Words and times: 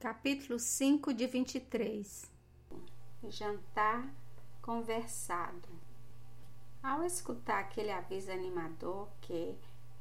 Capítulo 0.00 0.58
5 0.58 1.12
de 1.12 1.26
23 1.26 2.24
Jantar 3.28 4.08
conversado. 4.62 5.68
Ao 6.82 7.04
escutar 7.04 7.60
aquele 7.60 7.90
aviso 7.90 8.32
animador 8.32 9.10
que, 9.20 9.54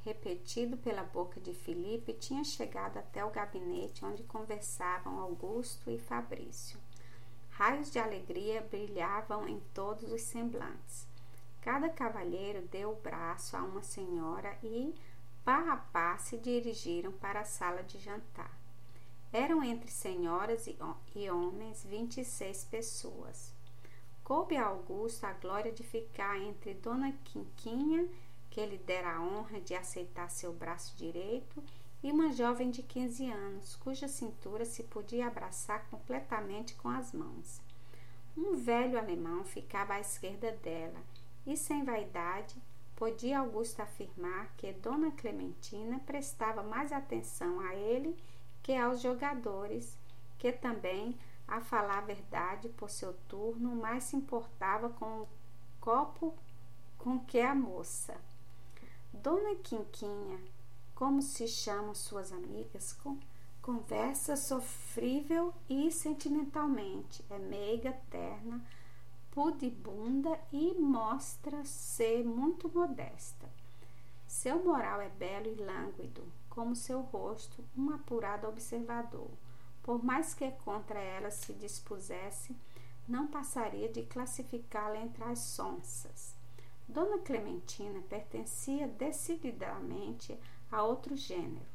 repetido 0.06 0.78
pela 0.78 1.04
boca 1.04 1.42
de 1.42 1.54
Felipe, 1.54 2.14
tinha 2.14 2.46
chegado 2.46 2.96
até 2.96 3.26
o 3.26 3.30
gabinete 3.30 4.06
onde 4.06 4.24
conversavam 4.24 5.20
Augusto 5.20 5.92
e 5.92 6.00
Fabrício. 6.00 6.79
Raios 7.50 7.92
de 7.92 8.00
alegria 8.00 8.62
brilhavam 8.72 9.50
em 9.50 9.60
todos 9.74 10.13
os 10.13 10.22
semblantes. 10.22 11.06
Cada 11.60 11.90
cavalheiro 11.90 12.66
deu 12.70 12.92
o 12.92 13.02
braço 13.02 13.58
a 13.58 13.63
uma 13.63 13.84
senhora 13.84 14.58
e, 14.63 14.96
par 15.44 15.84
a 15.94 16.18
se 16.18 16.38
dirigiram 16.38 17.12
para 17.12 17.41
a 17.41 17.45
sala 17.45 17.84
de 17.84 18.00
jantar. 18.00 18.69
Eram 19.32 19.64
entre 19.64 19.91
senhoras 19.91 20.66
e 20.68 21.30
homens 21.30 21.84
vinte 21.84 22.20
e 22.20 22.26
seis 22.26 22.64
pessoas. 22.64 23.54
Coube 24.24 24.58
a 24.58 24.66
Augusto 24.66 25.24
a 25.24 25.34
glória 25.34 25.72
de 25.72 25.84
ficar 25.84 26.40
entre 26.40 26.74
Dona 26.74 27.12
Quinquinha, 27.26 28.08
que 28.50 28.66
lhe 28.66 28.78
dera 28.78 29.16
a 29.16 29.22
honra 29.22 29.62
de 29.62 29.76
aceitar 29.76 30.30
seu 30.30 30.52
braço 30.52 30.98
direito, 30.98 31.64
e 32.02 32.12
uma 32.12 32.32
jovem 32.32 32.72
de 32.72 32.82
quinze 32.82 33.30
anos, 33.30 33.76
cuja 33.76 34.08
cintura 34.08 34.66
se 34.66 34.84
podia 34.84 35.28
abraçar 35.28 35.86
completamente 35.90 36.73
com 36.76 36.90
as 36.90 37.12
mãos. 37.12 37.62
Um 38.38 38.56
velho 38.56 38.98
alemão 38.98 39.44
ficava 39.44 39.94
à 39.94 40.00
esquerda 40.00 40.52
dela, 40.64 41.00
e 41.46 41.58
sem 41.58 41.84
vaidade, 41.84 42.56
podia 42.96 43.40
Augusto 43.40 43.82
afirmar 43.82 44.52
que 44.58 44.72
Dona 44.73 45.12
Clementina 45.12 46.00
prestava 46.00 46.64
mais 46.64 46.92
atenção 46.92 47.59
a 47.59 47.76
ele 47.76 48.18
que 48.62 48.76
aos 48.76 49.02
jogadores, 49.02 49.98
que 50.38 50.52
também, 50.52 51.17
a 51.48 51.62
falar 51.62 52.00
a 52.00 52.02
verdade 52.02 52.70
por 52.70 52.90
seu 52.90 53.13
turno, 53.27 53.75
mais 53.75 54.03
se 54.06 54.16
importava 54.16 54.89
com 54.89 55.22
o 55.22 55.28
copo 55.80 56.34
com 56.97 57.19
que 57.19 57.39
a 57.39 57.56
moça. 57.56 58.16
Dona 59.11 59.56
Quinquinha, 59.56 60.39
como 60.94 61.22
se 61.22 61.47
chamam 61.47 61.95
suas 61.95 62.31
amigas, 62.31 62.95
conversa 63.61 64.36
sofrível 64.36 65.53
e 65.69 65.91
sentimentalmente, 65.91 67.23
é 67.30 67.39
meiga, 67.39 67.94
terna, 68.09 68.64
pudibunda 69.31 70.39
e 70.52 70.73
mostra 70.80 71.64
ser 71.64 72.23
muito 72.25 72.69
modesta. 72.69 73.47
Seu 74.28 74.64
moral 74.64 75.02
é 75.02 75.09
belo 75.09 75.47
e 75.47 75.56
lânguido, 75.56 76.23
como 76.50 76.75
seu 76.75 77.02
rosto, 77.02 77.64
um 77.78 77.92
apurado 77.92 78.47
observador. 78.47 79.30
Por 79.83 80.03
mais 80.03 80.33
que 80.33 80.52
contra 80.52 81.00
ela 81.00 81.31
se 81.31 81.53
dispusesse, 81.53 82.56
não 83.08 83.28
passaria 83.28 83.89
de 83.89 84.03
classificá-la 84.03 84.97
entre 84.97 85.23
as 85.23 85.39
sonsas. 85.39 86.36
Dona 86.88 87.19
Clementina 87.19 88.02
pertencia 88.09 88.88
decididamente 88.88 90.38
a 90.72 90.83
outro 90.83 91.16
gênero. 91.16 91.66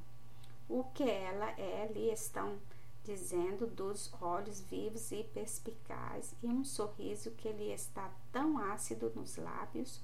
O 0.69 0.85
que 0.85 1.09
ela 1.09 1.51
é, 1.59 1.91
lhe 1.93 2.11
estão 2.11 2.59
dizendo 3.05 3.67
dos 3.67 4.13
olhos 4.21 4.61
vivos 4.61 5.13
e 5.13 5.23
perspicazes 5.23 6.35
e 6.43 6.47
um 6.47 6.65
sorriso 6.65 7.31
que 7.33 7.53
lhe 7.53 7.71
está 7.71 8.11
tão 8.33 8.59
ácido 8.59 9.13
nos 9.15 9.37
lábios 9.37 10.01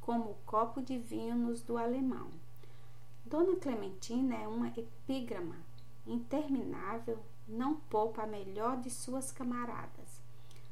como 0.00 0.30
o 0.30 0.36
copo 0.46 0.80
de 0.80 0.98
vinho 0.98 1.34
nos 1.34 1.62
do 1.62 1.76
alemão. 1.76 2.30
Dona 3.26 3.56
Clementina 3.56 4.34
é 4.34 4.46
uma 4.46 4.68
epígrama 4.76 5.56
interminável, 6.06 7.18
não 7.48 7.74
poupa 7.74 8.22
a 8.22 8.26
melhor 8.26 8.76
de 8.82 8.90
suas 8.90 9.32
camaradas. 9.32 10.20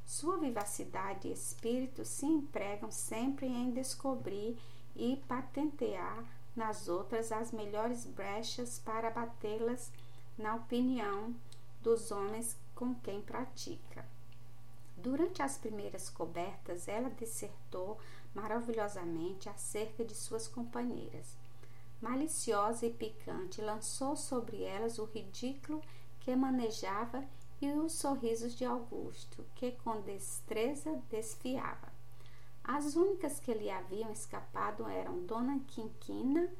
Sua 0.05 0.37
vivacidade 0.37 1.29
e 1.29 1.33
espírito 1.33 2.05
se 2.05 2.27
empregam 2.27 2.91
sempre 2.91 3.47
em 3.47 3.71
descobrir 3.71 4.59
e 4.95 5.17
patentear 5.27 6.23
nas 6.55 6.89
outras 6.89 7.33
as 7.33 7.53
melhores 7.53 8.05
brechas 8.05 8.79
para 8.79 9.11
batê-las 9.11 9.91
na 10.37 10.55
opinião 10.55 11.35
dos 11.81 12.11
homens 12.11 12.59
com 12.75 12.95
quem 12.97 13.23
pratica. 13.23 14.05
Durante 14.99 15.41
as 15.41 15.57
primeiras 15.57 16.11
cobertas, 16.11 16.87
ela 16.87 17.09
dissertou 17.09 17.99
maravilhosamente 18.35 19.49
acerca 19.49 20.05
de 20.05 20.15
suas 20.15 20.47
companheiras 20.47 21.41
maliciosa 22.03 22.85
e 22.85 22.91
picante, 22.91 23.63
lançou 23.63 24.17
sobre 24.17 24.65
elas 24.65 24.99
o 24.99 25.05
ridículo 25.05 25.81
que 26.21 26.35
manejava 26.35 27.25
e 27.61 27.71
os 27.73 27.93
sorrisos 27.93 28.55
de 28.57 28.65
Augusto, 28.65 29.47
que 29.55 29.73
com 29.73 30.01
destreza 30.01 31.01
desfiava. 31.09 31.93
As 32.65 32.97
únicas 32.97 33.39
que 33.39 33.55
lhe 33.55 33.71
haviam 33.71 34.11
escapado 34.11 34.87
eram 34.89 35.25
Dona 35.25 35.61
Quinquina, 35.69 36.51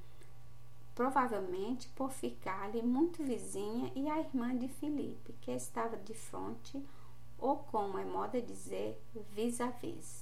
provavelmente 0.95 1.89
por 1.91 2.11
ficar-lhe 2.11 2.83
muito 2.83 3.23
vizinha, 3.23 3.91
e 3.97 4.09
a 4.09 4.21
irmã 4.21 4.57
de 4.57 4.69
Felipe, 4.69 5.35
que 5.41 5.51
estava 5.51 5.97
de 5.97 6.15
frente, 6.15 6.81
ou 7.39 7.57
como 7.57 7.99
é 7.99 8.05
moda 8.05 8.41
dizer, 8.41 9.01
vis-a-vis. 9.35 10.22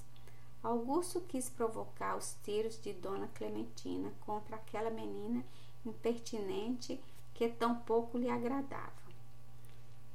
Augusto 0.63 1.21
quis 1.21 1.49
provocar 1.49 2.15
os 2.15 2.37
tiros 2.43 2.79
de 2.79 2.93
Dona 2.93 3.27
Clementina 3.29 4.13
contra 4.21 4.55
aquela 4.55 4.91
menina 4.91 5.43
impertinente 5.83 7.01
que 7.33 7.49
tão 7.49 7.75
pouco 7.75 8.17
lhe 8.17 8.29
agradava. 8.29 9.01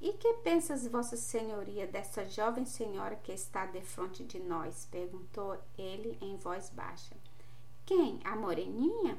E 0.00 0.12
que 0.12 0.34
pensas, 0.34 0.86
Vossa 0.86 1.16
Senhoria, 1.16 1.86
dessa 1.86 2.24
jovem 2.24 2.64
senhora 2.64 3.16
que 3.16 3.32
está 3.32 3.66
defronte 3.66 4.22
de 4.22 4.38
nós? 4.38 4.86
perguntou 4.90 5.58
ele 5.76 6.16
em 6.20 6.36
voz 6.36 6.70
baixa. 6.70 7.16
Quem? 7.84 8.20
A 8.22 8.36
moreninha? 8.36 9.18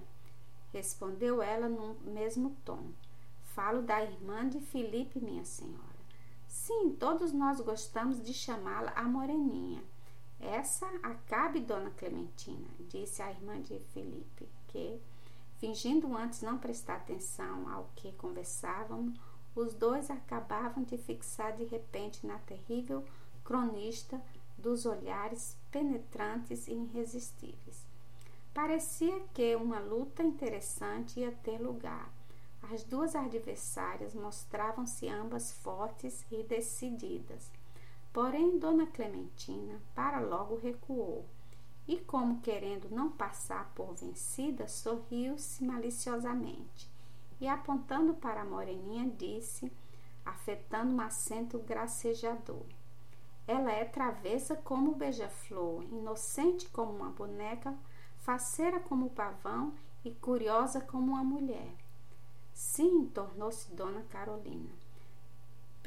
respondeu 0.71 1.41
ela 1.41 1.67
no 1.67 1.95
mesmo 2.01 2.55
tom. 2.63 2.91
Falo 3.44 3.81
da 3.81 4.03
irmã 4.03 4.47
de 4.47 4.59
Felipe, 4.59 5.19
minha 5.19 5.44
senhora. 5.44 5.97
Sim, 6.47 6.95
todos 6.97 7.33
nós 7.33 7.59
gostamos 7.59 8.21
de 8.21 8.33
chamá-la 8.33 8.91
a 8.95 9.03
moreninha. 9.03 9.83
Essa 10.40 10.86
acabe, 11.02 11.59
dona 11.59 11.90
Clementina, 11.92 12.68
disse 12.80 13.22
a 13.22 13.31
irmã 13.31 13.59
de 13.62 13.80
Felipe, 13.94 14.48
que, 14.68 15.00
fingindo 15.59 16.16
antes 16.16 16.42
não 16.42 16.58
prestar 16.58 16.98
atenção 16.98 17.68
ao 17.70 17.90
que 17.96 18.12
conversavam, 18.14 19.14
os 19.56 19.74
dois 19.74 20.12
acabavam 20.12 20.84
de 20.84 20.98
fixar 20.98 21.56
de 21.56 21.64
repente 21.66 22.25
na 22.28 22.38
terrível 22.40 23.03
cronista 23.44 24.22
dos 24.58 24.86
olhares 24.86 25.58
penetrantes 25.72 26.68
e 26.68 26.74
irresistíveis. 26.74 27.86
Parecia 28.54 29.19
que 29.34 29.56
uma 29.56 29.80
luta 29.80 30.24
interessante 30.24 31.19
ia 31.19 31.31
ter 31.31 31.59
lugar. 31.59 32.12
As 32.72 32.84
duas 32.84 33.16
adversárias 33.16 34.14
mostravam-se 34.14 35.08
ambas 35.08 35.52
fortes 35.52 36.25
e 36.31 36.44
decididas. 36.44 37.52
Porém, 38.17 38.57
Dona 38.57 38.88
Clementina 38.88 39.79
para 39.94 40.19
logo 40.19 40.55
recuou 40.55 41.23
e, 41.88 41.97
como 41.97 42.41
querendo 42.41 42.89
não 42.89 43.11
passar 43.11 43.72
por 43.75 43.94
vencida, 43.94 44.67
sorriu-se 44.67 45.63
maliciosamente 45.63 46.91
e, 47.39 47.47
apontando 47.47 48.16
para 48.16 48.41
a 48.41 48.44
moreninha, 48.44 49.07
disse, 49.07 49.72
afetando 50.25 50.95
um 50.95 51.00
acento 51.00 51.59
gracejador: 51.59 52.66
Ela 53.45 53.72
é 53.72 53.85
travessa 53.85 54.56
como 54.56 54.94
o 54.94 54.95
beija-flor, 54.95 55.83
inocente 55.83 56.67
como 56.69 56.91
uma 56.91 57.11
boneca, 57.11 57.77
faceira 58.17 58.79
como 58.79 59.06
o 59.06 59.11
pavão 59.11 59.75
e 60.03 60.09
curiosa 60.09 60.81
como 60.81 61.11
uma 61.11 61.23
mulher. 61.23 61.72
Sim, 62.51 63.11
tornou-se 63.13 63.72
Dona 63.75 64.01
Carolina. 64.09 64.87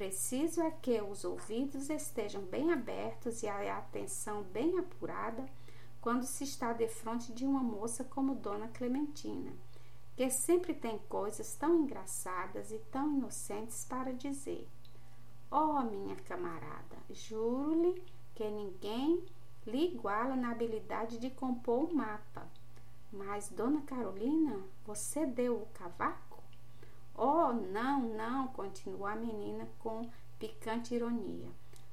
Preciso 0.01 0.63
é 0.63 0.71
que 0.71 0.99
os 1.03 1.27
ouvidos 1.27 1.91
estejam 1.91 2.41
bem 2.41 2.73
abertos 2.73 3.43
e 3.43 3.47
a 3.47 3.77
atenção 3.77 4.43
bem 4.45 4.79
apurada 4.79 5.45
quando 6.01 6.25
se 6.25 6.43
está 6.43 6.73
defronte 6.73 7.35
de 7.35 7.45
uma 7.45 7.61
moça 7.63 8.03
como 8.03 8.35
Dona 8.35 8.69
Clementina, 8.69 9.53
que 10.17 10.31
sempre 10.31 10.73
tem 10.73 10.97
coisas 11.01 11.55
tão 11.55 11.83
engraçadas 11.83 12.73
e 12.73 12.79
tão 12.91 13.15
inocentes 13.15 13.85
para 13.85 14.15
dizer. 14.15 14.67
Oh, 15.51 15.83
minha 15.83 16.17
camarada, 16.17 16.97
juro-lhe 17.11 18.03
que 18.35 18.49
ninguém 18.49 19.23
lhe 19.67 19.93
iguala 19.93 20.35
na 20.35 20.53
habilidade 20.53 21.19
de 21.19 21.29
compor 21.29 21.91
um 21.91 21.95
mapa. 21.95 22.49
Mas, 23.13 23.51
Dona 23.51 23.83
Carolina, 23.83 24.63
você 24.83 25.27
deu 25.27 25.57
o 25.57 25.67
cavaco? 25.75 26.30
Oh, 27.23 27.53
não, 27.53 28.01
não, 28.01 28.49
continuou 28.49 29.07
a 29.07 29.15
menina 29.15 29.69
com 29.79 30.11
picante 30.39 30.95
ironia. 30.95 31.51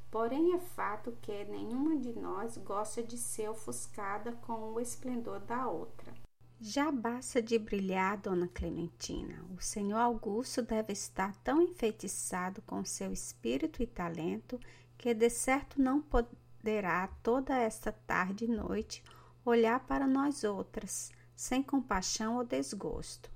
Porém, 0.10 0.54
é 0.54 0.58
fato 0.58 1.18
que 1.22 1.44
nenhuma 1.44 1.98
de 1.98 2.14
nós 2.14 2.58
gosta 2.60 3.04
de 3.04 3.18
ser 3.18 3.50
ofuscada 3.50 4.32
com 4.44 4.72
o 4.72 4.80
esplendor 4.80 5.42
da 5.42 5.68
outra. 5.68 6.14
Já 6.62 6.90
basta 6.94 7.42
de 7.42 7.60
brilhar, 7.60 8.18
dona 8.18 8.48
Clementina. 8.48 9.44
O 9.54 9.62
senhor 9.62 9.98
Augusto 9.98 10.62
deve 10.62 10.94
estar 10.94 11.36
tão 11.44 11.62
enfeitiçado 11.62 12.62
com 12.62 12.86
seu 12.86 13.12
espírito 13.12 13.84
e 13.84 13.86
talento 13.86 14.58
que 14.98 15.14
de 15.14 15.30
certo 15.30 15.82
não 15.82 16.02
poderá 16.02 17.06
toda 17.22 17.54
esta 17.54 17.92
tarde 17.92 18.46
e 18.46 18.48
noite 18.48 19.04
olhar 19.44 19.82
para 19.82 20.08
nós 20.08 20.46
outras, 20.46 21.12
sem 21.36 21.62
compaixão 21.62 22.38
ou 22.38 22.46
desgosto. 22.46 23.30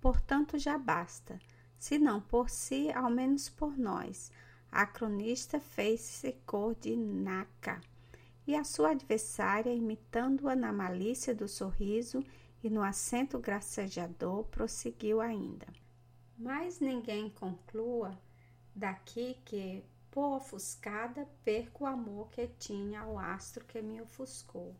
Portanto, 0.00 0.58
já 0.58 0.78
basta, 0.78 1.38
se 1.78 1.98
não 1.98 2.20
por 2.20 2.48
si, 2.48 2.90
ao 2.92 3.10
menos 3.10 3.48
por 3.48 3.76
nós. 3.76 4.30
A 4.70 4.86
cronista 4.86 5.58
fez-se 5.58 6.32
cor 6.44 6.74
de 6.74 6.94
naca, 6.94 7.80
e 8.46 8.54
a 8.54 8.64
sua 8.64 8.90
adversária, 8.90 9.72
imitando-a 9.72 10.54
na 10.54 10.72
malícia 10.72 11.34
do 11.34 11.48
sorriso, 11.48 12.22
e 12.62 12.68
no 12.68 12.82
acento 12.82 13.38
gracejador 13.38 14.44
prosseguiu 14.44 15.20
ainda. 15.20 15.66
Mas 16.36 16.80
ninguém 16.80 17.30
conclua 17.30 18.18
daqui 18.74 19.36
que, 19.44 19.84
por 20.10 20.36
ofuscada, 20.36 21.28
perco 21.44 21.84
o 21.84 21.86
amor 21.86 22.30
que 22.30 22.46
tinha 22.58 23.00
ao 23.00 23.18
astro 23.18 23.64
que 23.64 23.80
me 23.82 24.00
ofuscou. 24.00 24.74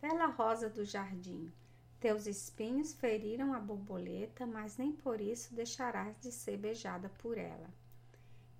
Bela 0.00 0.26
rosa 0.26 0.68
do 0.68 0.84
jardim, 0.84 1.52
teus 2.00 2.26
espinhos 2.26 2.94
feriram 2.94 3.52
a 3.52 3.58
borboleta, 3.58 4.46
mas 4.46 4.76
nem 4.76 4.92
por 4.92 5.20
isso 5.20 5.54
deixarás 5.54 6.18
de 6.20 6.30
ser 6.30 6.56
beijada 6.56 7.08
por 7.18 7.36
ela. 7.36 7.68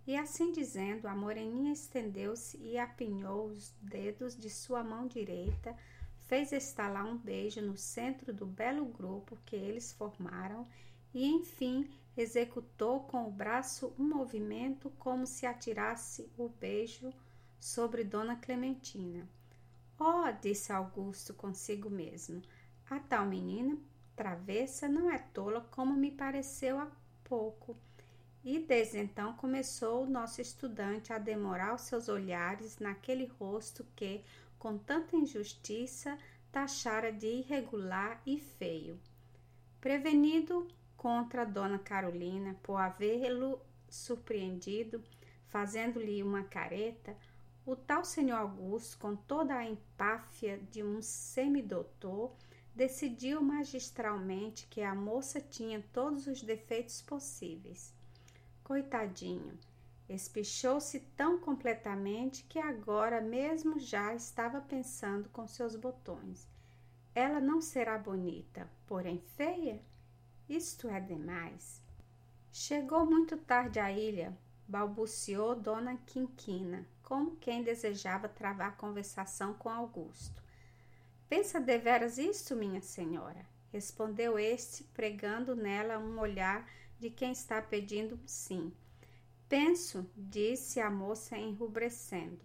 E 0.07 0.17
assim 0.17 0.53
dizendo, 0.53 1.07
a 1.07 1.15
moreninha 1.15 1.73
estendeu-se 1.73 2.57
e 2.59 2.79
apinhou 2.79 3.49
os 3.49 3.73
dedos 3.81 4.37
de 4.37 4.49
sua 4.49 4.83
mão 4.83 5.07
direita 5.07 5.77
fez 6.29 6.53
estalar 6.53 7.07
um 7.07 7.17
beijo 7.17 7.63
no 7.63 7.77
centro 7.77 8.33
do 8.33 8.45
belo 8.45 8.85
grupo 8.85 9.39
que 9.47 9.57
eles 9.57 9.93
formaram 9.93 10.67
e, 11.15 11.27
enfim, 11.27 11.89
executou 12.17 13.01
com 13.01 13.27
o 13.27 13.31
braço 13.31 13.93
um 13.99 14.07
movimento 14.07 14.91
como 14.99 15.27
se 15.27 15.47
atirasse 15.47 16.31
o 16.37 16.49
beijo 16.49 17.13
sobre 17.59 18.05
Dona 18.05 18.37
Clementina. 18.37 19.27
Oh, 19.99 20.31
disse 20.41 20.71
Augusto 20.71 21.33
consigo 21.35 21.89
mesmo, 21.89 22.43
a 22.91 22.99
tal 22.99 23.27
menina 23.27 23.77
travessa 24.17 24.89
não 24.89 25.11
é 25.11 25.19
tola 25.19 25.61
como 25.71 25.95
me 25.95 26.11
pareceu 26.11 26.79
há 26.79 26.91
pouco. 27.23 27.77
E 28.45 28.59
desde 28.59 28.99
então 28.99 29.35
começou 29.35 30.05
o 30.05 30.11
nosso 30.11 30.41
estudante 30.41 31.13
a 31.13 31.19
demorar 31.19 31.75
os 31.75 31.83
seus 31.83 32.09
olhares 32.09 32.79
naquele 32.79 33.27
rosto 33.27 33.85
que, 33.95 34.25
com 34.59 34.79
tanta 34.79 35.17
injustiça, 35.17 36.19
taxara 36.51 37.13
de 37.13 37.27
irregular 37.27 38.21
e 38.25 38.39
feio. 38.39 38.99
Prevenido 39.81 40.67
contra 40.97 41.45
Dona 41.45 41.79
Carolina 41.79 42.57
por 42.63 42.77
havê-lo 42.77 43.61
surpreendido, 43.89 45.03
fazendo-lhe 45.49 46.23
uma 46.23 46.45
careta, 46.45 47.17
o 47.65 47.77
tal 47.77 48.05
senhor 48.05 48.39
Augusto, 48.39 48.99
com 48.99 49.15
toda 49.15 49.55
a 49.55 49.65
empáfia 49.65 50.59
de 50.71 50.83
um 50.83 51.03
semidoutor, 51.03 52.33
decidiu 52.79 53.43
magistralmente 53.43 54.69
que 54.71 54.83
a 54.83 54.95
moça 54.95 55.41
tinha 55.41 55.85
todos 55.93 56.29
os 56.29 56.41
defeitos 56.43 57.03
possíveis. 57.03 57.93
Coitadinho, 58.63 59.59
Espichou-se 60.09 61.01
tão 61.15 61.39
completamente 61.39 62.43
que 62.45 62.59
agora 62.59 63.21
mesmo 63.21 63.79
já 63.79 64.15
estava 64.15 64.59
pensando 64.59 65.29
com 65.29 65.47
seus 65.47 65.77
botões. 65.77 66.49
Ela 67.15 67.41
não 67.41 67.61
será 67.61 67.99
bonita, 67.99 68.67
porém 68.87 69.21
feia? 69.37 69.83
Isto 70.49 70.89
é 70.89 70.99
demais. 70.99 71.83
Chegou 72.51 73.05
muito 73.05 73.37
tarde 73.37 73.79
à 73.79 73.93
ilha, 73.93 74.35
balbuciou 74.67 75.55
Dona 75.55 75.99
Quinquina, 76.07 76.87
como 77.03 77.37
quem 77.37 77.63
desejava 77.63 78.31
travar 78.31 78.79
conversação 78.79 79.53
com 79.53 79.69
Augusto. 79.69 80.48
Pensa 81.29 81.61
deveras 81.61 82.17
isto, 82.17 82.57
minha 82.57 82.81
senhora? 82.81 83.47
Respondeu 83.71 84.39
este, 84.39 84.83
pregando 84.83 85.55
nela 85.55 85.99
um 85.99 86.19
olhar 86.19 86.67
de 86.99 87.11
quem 87.11 87.33
está 87.33 87.61
pedindo 87.61 88.19
sim. 88.25 88.73
Penso, 89.47 90.11
disse 90.17 90.81
a 90.81 90.91
moça 90.91 91.37
enrubescendo, 91.37 92.41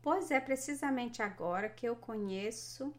pois 0.00 0.30
é 0.30 0.38
precisamente 0.38 1.22
agora 1.22 1.68
que 1.68 1.86
eu 1.86 1.96
conheço 1.96 2.94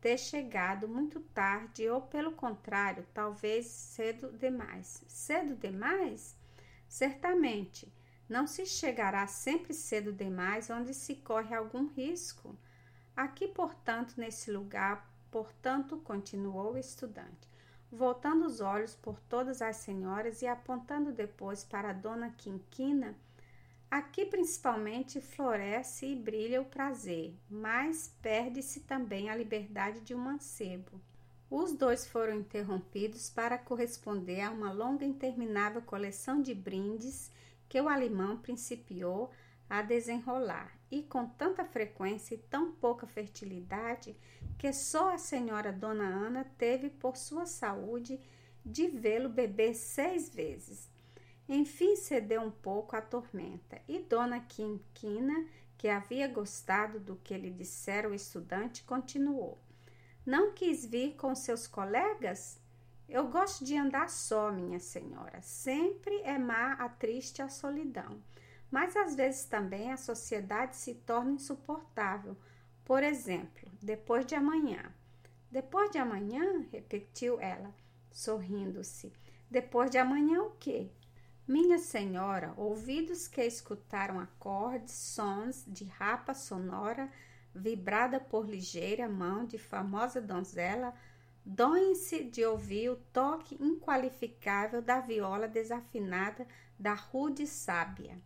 ter 0.00 0.18
chegado 0.18 0.86
muito 0.86 1.18
tarde 1.18 1.88
ou, 1.88 2.00
pelo 2.02 2.32
contrário, 2.32 3.06
talvez 3.14 3.66
cedo 3.66 4.30
demais. 4.32 5.02
Cedo 5.08 5.56
demais? 5.56 6.36
Certamente. 6.86 7.92
Não 8.28 8.46
se 8.46 8.64
chegará 8.64 9.26
sempre 9.26 9.74
cedo 9.74 10.12
demais 10.12 10.70
onde 10.70 10.94
se 10.94 11.14
corre 11.16 11.54
algum 11.54 11.86
risco. 11.86 12.56
Aqui, 13.16 13.48
portanto, 13.48 14.14
nesse 14.16 14.50
lugar, 14.50 15.08
portanto, 15.30 15.96
continuou 15.98 16.72
o 16.72 16.78
estudante 16.78 17.54
voltando 17.94 18.44
os 18.44 18.60
olhos 18.60 18.94
por 18.94 19.20
todas 19.20 19.62
as 19.62 19.76
senhoras 19.76 20.42
e 20.42 20.46
apontando 20.46 21.12
depois 21.12 21.62
para 21.62 21.90
a 21.90 21.92
dona 21.92 22.34
Quinquina, 22.36 23.14
aqui 23.90 24.26
principalmente 24.26 25.20
floresce 25.20 26.06
e 26.06 26.16
brilha 26.16 26.60
o 26.60 26.64
prazer, 26.64 27.34
mas 27.48 28.12
perde-se 28.20 28.80
também 28.80 29.30
a 29.30 29.36
liberdade 29.36 30.00
de 30.00 30.14
um 30.14 30.18
mancebo. 30.18 31.00
Os 31.48 31.72
dois 31.72 32.04
foram 32.04 32.34
interrompidos 32.34 33.30
para 33.30 33.56
corresponder 33.56 34.40
a 34.40 34.50
uma 34.50 34.72
longa 34.72 35.04
e 35.04 35.08
interminável 35.08 35.80
coleção 35.82 36.42
de 36.42 36.52
brindes 36.52 37.30
que 37.68 37.80
o 37.80 37.88
alemão 37.88 38.38
principiou 38.38 39.30
a 39.78 39.82
desenrolar, 39.82 40.78
e 40.88 41.02
com 41.02 41.26
tanta 41.26 41.64
frequência 41.64 42.36
e 42.36 42.38
tão 42.38 42.70
pouca 42.70 43.08
fertilidade 43.08 44.16
que 44.56 44.72
só 44.72 45.12
a 45.12 45.18
senhora 45.18 45.72
Dona 45.72 46.04
Ana 46.04 46.44
teve 46.56 46.88
por 46.88 47.16
sua 47.16 47.44
saúde 47.44 48.20
de 48.64 48.86
vê-lo 48.86 49.28
beber 49.28 49.74
seis 49.74 50.28
vezes. 50.28 50.88
Enfim 51.48 51.96
cedeu 51.96 52.40
um 52.40 52.52
pouco 52.52 52.94
à 52.94 53.02
tormenta, 53.02 53.82
e 53.88 53.98
Dona 53.98 54.38
Quinquina, 54.38 55.44
que 55.76 55.88
havia 55.88 56.28
gostado 56.28 57.00
do 57.00 57.16
que 57.16 57.36
lhe 57.36 57.50
dissera 57.50 58.08
o 58.08 58.14
estudante, 58.14 58.84
continuou. 58.84 59.58
Não 60.24 60.52
quis 60.52 60.86
vir 60.86 61.16
com 61.16 61.34
seus 61.34 61.66
colegas? 61.66 62.60
Eu 63.08 63.26
gosto 63.26 63.64
de 63.64 63.76
andar 63.76 64.08
só, 64.08 64.52
minha 64.52 64.78
senhora. 64.78 65.42
Sempre 65.42 66.14
é 66.20 66.38
má 66.38 66.74
a 66.74 66.88
triste 66.88 67.42
a 67.42 67.48
solidão 67.48 68.22
mas 68.70 68.96
às 68.96 69.14
vezes 69.14 69.44
também 69.44 69.92
a 69.92 69.96
sociedade 69.96 70.76
se 70.76 70.94
torna 70.94 71.32
insuportável. 71.32 72.36
Por 72.84 73.02
exemplo, 73.02 73.70
depois 73.82 74.26
de 74.26 74.34
amanhã. 74.34 74.92
Depois 75.50 75.90
de 75.90 75.98
amanhã, 75.98 76.66
repetiu 76.72 77.40
ela, 77.40 77.72
sorrindo-se. 78.10 79.12
Depois 79.50 79.90
de 79.90 79.98
amanhã 79.98 80.42
o 80.42 80.50
quê? 80.58 80.90
Minha 81.46 81.78
senhora, 81.78 82.54
ouvidos 82.56 83.28
que 83.28 83.42
escutaram 83.42 84.18
acordes, 84.18 84.94
sons 84.94 85.64
de 85.66 85.84
rapa 85.84 86.34
sonora, 86.34 87.10
vibrada 87.54 88.18
por 88.18 88.48
ligeira 88.48 89.08
mão 89.08 89.44
de 89.44 89.58
famosa 89.58 90.20
donzela, 90.20 90.94
doem-se 91.44 92.24
de 92.24 92.44
ouvir 92.44 92.88
o 92.88 92.96
toque 92.96 93.56
inqualificável 93.62 94.80
da 94.80 95.00
viola 95.00 95.46
desafinada 95.46 96.46
da 96.78 96.94
rude 96.94 97.46
sábia. 97.46 98.18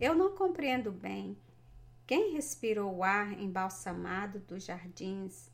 Eu 0.00 0.14
não 0.14 0.34
compreendo 0.34 0.90
bem. 0.90 1.36
Quem 2.06 2.32
respirou 2.32 2.96
o 2.96 3.04
ar 3.04 3.32
embalsamado 3.40 4.40
dos 4.40 4.64
jardins, 4.64 5.48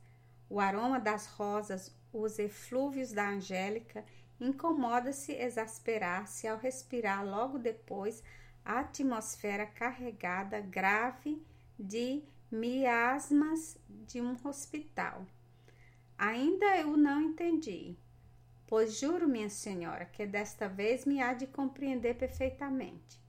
o 0.49 0.59
aroma 0.59 0.99
das 0.99 1.27
rosas, 1.27 1.95
os 2.13 2.39
eflúvios 2.39 3.13
da 3.13 3.29
Angélica, 3.29 4.05
incomoda-se 4.41 5.33
exasperar-se 5.33 6.49
ao 6.49 6.59
respirar 6.59 7.25
logo 7.25 7.59
depois 7.59 8.23
a 8.65 8.81
atmosfera 8.81 9.67
carregada, 9.67 10.59
grave, 10.61 11.41
de 11.79 12.23
miasmas 12.51 13.79
de 13.89 14.21
um 14.21 14.37
hospital. 14.45 15.27
Ainda 16.17 16.79
eu 16.79 16.97
não 16.97 17.21
entendi, 17.21 17.97
pois 18.67 18.99
juro, 18.99 19.29
minha 19.29 19.51
senhora, 19.51 20.07
que 20.07 20.27
desta 20.27 20.69
vez 20.69 21.05
me 21.05 21.21
há 21.21 21.35
de 21.35 21.47
compreender 21.47 22.17
perfeitamente. 22.17 23.20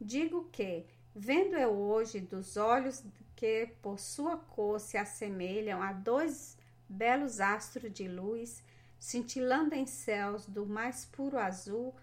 Digo 0.00 0.48
que, 0.52 0.84
vendo 1.14 1.56
eu 1.56 1.70
hoje 1.70 2.20
dos 2.20 2.56
olhos 2.56 3.02
que 3.34 3.68
por 3.82 3.98
sua 3.98 4.36
cor 4.36 4.78
se 4.78 4.96
assemelham 4.96 5.82
a 5.82 5.92
dois 5.92 6.56
belos 6.88 7.40
astros 7.40 7.92
de 7.92 8.06
luz, 8.06 8.62
cintilando 8.98 9.74
em 9.74 9.86
céus 9.86 10.46
do 10.46 10.66
mais 10.66 11.04
puro 11.04 11.38
azul, 11.38 11.94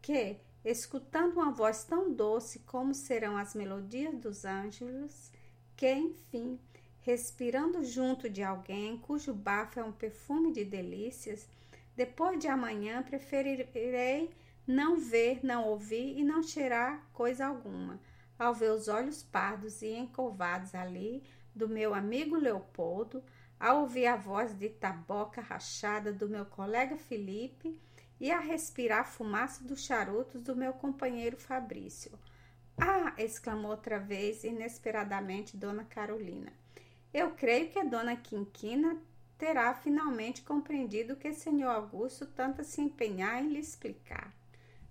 que, 0.00 0.36
escutando 0.64 1.34
uma 1.34 1.50
voz 1.50 1.84
tão 1.84 2.12
doce 2.12 2.60
como 2.60 2.94
serão 2.94 3.36
as 3.36 3.54
melodias 3.54 4.14
dos 4.18 4.44
anjos, 4.44 5.30
que, 5.76 5.92
enfim, 5.92 6.58
respirando 7.00 7.82
junto 7.82 8.28
de 8.28 8.42
alguém 8.42 8.98
cujo 8.98 9.32
bafo 9.32 9.80
é 9.80 9.84
um 9.84 9.92
perfume 9.92 10.52
de 10.52 10.64
delícias, 10.64 11.48
depois 11.96 12.38
de 12.38 12.48
amanhã 12.48 13.02
preferirei 13.02 14.30
não 14.70 14.96
ver, 14.96 15.40
não 15.44 15.68
ouvir 15.68 16.16
e 16.16 16.22
não 16.22 16.42
cheirar 16.42 17.04
coisa 17.12 17.46
alguma, 17.46 18.00
ao 18.38 18.54
ver 18.54 18.70
os 18.70 18.86
olhos 18.86 19.22
pardos 19.22 19.82
e 19.82 19.88
encovados 19.88 20.74
ali 20.74 21.24
do 21.54 21.68
meu 21.68 21.92
amigo 21.92 22.36
Leopoldo, 22.36 23.22
ao 23.58 23.80
ouvir 23.80 24.06
a 24.06 24.16
voz 24.16 24.54
de 24.54 24.68
taboca 24.68 25.40
rachada 25.40 26.12
do 26.12 26.28
meu 26.28 26.46
colega 26.46 26.96
Felipe 26.96 27.78
e 28.20 28.30
a 28.30 28.38
respirar 28.38 29.00
a 29.00 29.04
fumaça 29.04 29.64
dos 29.64 29.84
charutos 29.84 30.40
do 30.40 30.54
meu 30.54 30.72
companheiro 30.72 31.36
Fabrício. 31.36 32.18
Ah! 32.78 33.12
exclamou 33.18 33.72
outra 33.72 33.98
vez, 33.98 34.44
inesperadamente, 34.44 35.56
Dona 35.56 35.84
Carolina. 35.84 36.52
Eu 37.12 37.32
creio 37.32 37.68
que 37.68 37.78
a 37.78 37.84
Dona 37.84 38.16
Quinquina 38.16 38.96
terá 39.36 39.74
finalmente 39.74 40.42
compreendido 40.42 41.14
o 41.14 41.16
que 41.16 41.28
o 41.28 41.34
senhor 41.34 41.70
Augusto 41.70 42.24
tanto 42.24 42.62
se 42.62 42.80
empenhar 42.80 43.42
em 43.42 43.48
lhe 43.48 43.58
explicar. 43.58 44.32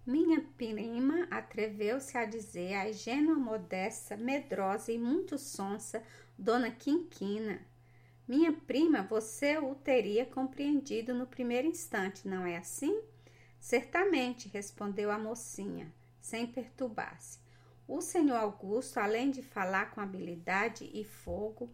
Minha 0.10 0.42
prima 0.58 1.28
atreveu-se 1.30 2.18
a 2.18 2.25
dizer 2.25 2.74
à 2.74 2.89
ingênua, 2.89 3.36
modesta, 3.36 4.18
medrosa 4.18 4.92
e 4.92 4.98
muito 4.98 5.38
sonsa 5.38 6.04
Dona 6.36 6.72
Quinquina. 6.72 7.62
Minha 8.28 8.51
prima, 8.51 9.04
você 9.04 9.60
o 9.60 9.75
teria 9.75 10.25
compreendido 10.25 11.13
no 11.13 11.28
primeiro 11.28 11.68
instante, 11.68 12.28
não 12.28 12.44
é 12.44 12.58
assim? 12.58 13.04
Certamente, 13.60 14.50
respondeu 14.50 15.12
a 15.12 15.20
mocinha, 15.20 15.94
sem 16.20 16.48
perturbar-se. 16.48 17.38
O 17.88 18.01
senhor 18.01 18.38
Augusto, 18.38 18.98
além 18.98 19.30
de 19.30 19.44
falar 19.44 19.92
com 19.92 20.01
habilidade 20.01 20.89
e 20.92 21.04
fogo, 21.04 21.72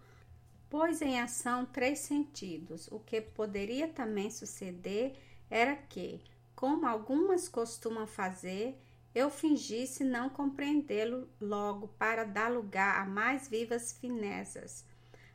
pôs 0.70 1.02
em 1.02 1.22
ação 1.22 1.66
três 1.66 2.00
sentidos. 2.00 2.90
O 2.92 3.00
que 3.00 3.22
poderia 3.22 3.88
também 3.88 4.30
suceder 4.30 5.16
era 5.50 5.74
que, 5.74 6.20
como 6.66 6.88
algumas 6.88 7.48
costumam 7.48 8.08
fazer, 8.08 8.76
eu 9.14 9.30
fingisse 9.30 10.04
não 10.04 10.28
compreendê-lo 10.28 11.30
logo 11.40 11.90
para 11.90 12.24
dar 12.24 12.52
lugar 12.52 13.00
a 13.00 13.06
mais 13.06 13.48
vivas 13.48 13.94
finezas, 13.94 14.84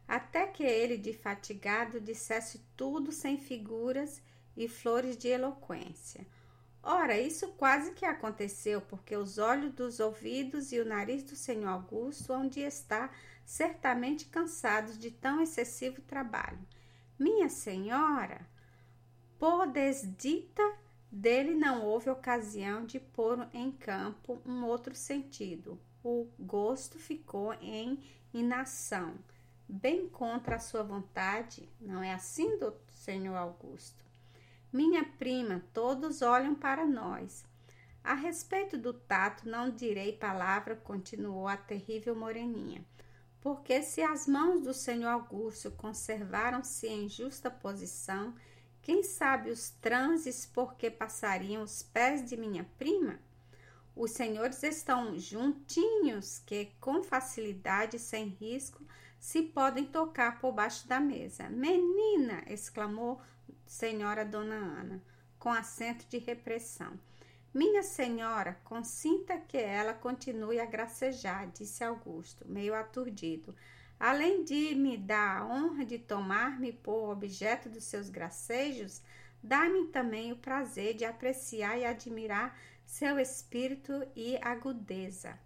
até 0.08 0.48
que 0.48 0.64
ele, 0.64 0.98
de 0.98 1.12
fatigado, 1.12 2.00
dissesse 2.00 2.60
tudo 2.76 3.12
sem 3.12 3.38
figuras 3.38 4.20
e 4.56 4.66
flores 4.66 5.16
de 5.16 5.28
eloquência. 5.28 6.26
Ora, 6.82 7.16
isso 7.16 7.46
quase 7.52 7.92
que 7.92 8.04
aconteceu, 8.04 8.80
porque 8.80 9.16
os 9.16 9.38
olhos 9.38 9.72
dos 9.72 10.00
ouvidos 10.00 10.72
e 10.72 10.80
o 10.80 10.84
nariz 10.84 11.22
do 11.22 11.36
senhor 11.36 11.68
Augusto 11.68 12.32
onde 12.32 12.58
está 12.58 13.08
certamente 13.44 14.24
cansados 14.24 14.98
de 14.98 15.12
tão 15.12 15.40
excessivo 15.40 16.02
trabalho. 16.02 16.58
Minha 17.16 17.48
senhora, 17.48 18.44
por 19.38 19.68
desdita 19.68 20.79
dele 21.10 21.54
não 21.54 21.84
houve 21.84 22.08
ocasião 22.10 22.84
de 22.84 23.00
pôr 23.00 23.48
em 23.52 23.72
campo 23.72 24.40
um 24.46 24.64
outro 24.64 24.94
sentido. 24.94 25.78
O 26.02 26.28
gosto 26.38 26.98
ficou 26.98 27.52
em 27.54 27.98
inação, 28.32 29.14
bem 29.68 30.08
contra 30.08 30.56
a 30.56 30.60
sua 30.60 30.82
vontade. 30.82 31.68
Não 31.80 32.02
é 32.02 32.12
assim, 32.12 32.58
do 32.58 32.74
senhor 32.88 33.36
Augusto? 33.36 34.04
Minha 34.72 35.04
prima, 35.04 35.62
todos 35.74 36.22
olham 36.22 36.54
para 36.54 36.86
nós. 36.86 37.44
A 38.02 38.14
respeito 38.14 38.78
do 38.78 38.94
tato, 38.94 39.48
não 39.48 39.70
direi 39.70 40.12
palavra, 40.12 40.74
continuou 40.74 41.46
a 41.46 41.56
terrível 41.56 42.16
moreninha, 42.16 42.82
porque 43.40 43.82
se 43.82 44.00
as 44.00 44.26
mãos 44.26 44.62
do 44.62 44.72
senhor 44.72 45.08
Augusto 45.08 45.70
conservaram-se 45.72 46.86
em 46.86 47.08
justa 47.08 47.50
posição, 47.50 48.34
quem 48.82 49.02
sabe 49.02 49.50
os 49.50 49.70
transes 49.70 50.46
por 50.46 50.74
que 50.74 50.90
passariam 50.90 51.62
os 51.62 51.82
pés 51.82 52.24
de 52.28 52.36
minha 52.36 52.64
prima? 52.78 53.18
Os 53.94 54.12
senhores 54.12 54.62
estão 54.62 55.18
juntinhos 55.18 56.38
que 56.46 56.72
com 56.80 57.02
facilidade 57.02 57.98
sem 57.98 58.28
risco 58.28 58.82
se 59.18 59.42
podem 59.42 59.84
tocar 59.84 60.40
por 60.40 60.52
baixo 60.52 60.88
da 60.88 60.98
mesa. 60.98 61.48
Menina! 61.50 62.42
exclamou 62.46 63.20
senhora 63.66 64.24
Dona 64.24 64.56
Ana, 64.56 65.02
com 65.38 65.50
acento 65.50 66.06
de 66.08 66.16
repressão. 66.18 66.98
Minha 67.52 67.82
senhora, 67.82 68.58
consinta 68.64 69.36
que 69.36 69.58
ela 69.58 69.92
continue 69.92 70.58
a 70.60 70.64
gracejar, 70.64 71.50
disse 71.50 71.84
Augusto, 71.84 72.48
meio 72.48 72.74
aturdido 72.74 73.54
além 74.00 74.42
de 74.42 74.74
me 74.74 74.96
dar 74.96 75.42
a 75.42 75.46
honra 75.46 75.84
de 75.84 75.98
tomar-me 75.98 76.72
por 76.72 77.10
objeto 77.10 77.68
dos 77.68 77.84
seus 77.84 78.08
gracejos, 78.08 79.02
dá-me 79.42 79.88
também 79.88 80.32
o 80.32 80.36
prazer 80.36 80.94
de 80.94 81.04
apreciar 81.04 81.78
e 81.78 81.84
admirar 81.84 82.58
seu 82.86 83.18
espírito 83.18 83.92
e 84.16 84.38
agudeza. 84.42 85.38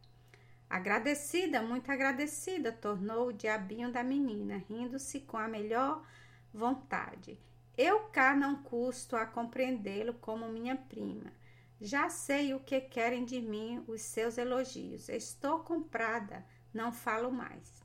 Agradecida, 0.71 1.61
muito 1.61 1.91
agradecida, 1.91 2.71
tornou 2.73 3.29
o 3.29 3.33
diabinho 3.33 3.93
da 3.93 4.05
menina, 4.05 4.63
rindo-se 4.69 5.21
com 5.21 5.37
a 5.37 5.49
melhor 5.49 6.07
vontade. 6.53 7.39
Eu 7.77 8.05
cá 8.05 8.37
não 8.37 8.63
custo 8.63 9.17
a 9.17 9.27
compreendê-lo 9.27 10.15
como 10.15 10.49
minha 10.49 10.77
prima. 10.77 11.33
Já 11.81 12.09
sei 12.09 12.55
o 12.55 12.61
que 12.61 12.81
querem 12.81 13.25
de 13.25 13.41
mim 13.41 13.85
os 13.89 14.01
seus 14.01 14.39
elogios. 14.39 15.09
Estou 15.09 15.59
comprada, 15.59 16.47
não 16.73 16.93
falo 16.93 17.31
mais. 17.33 17.84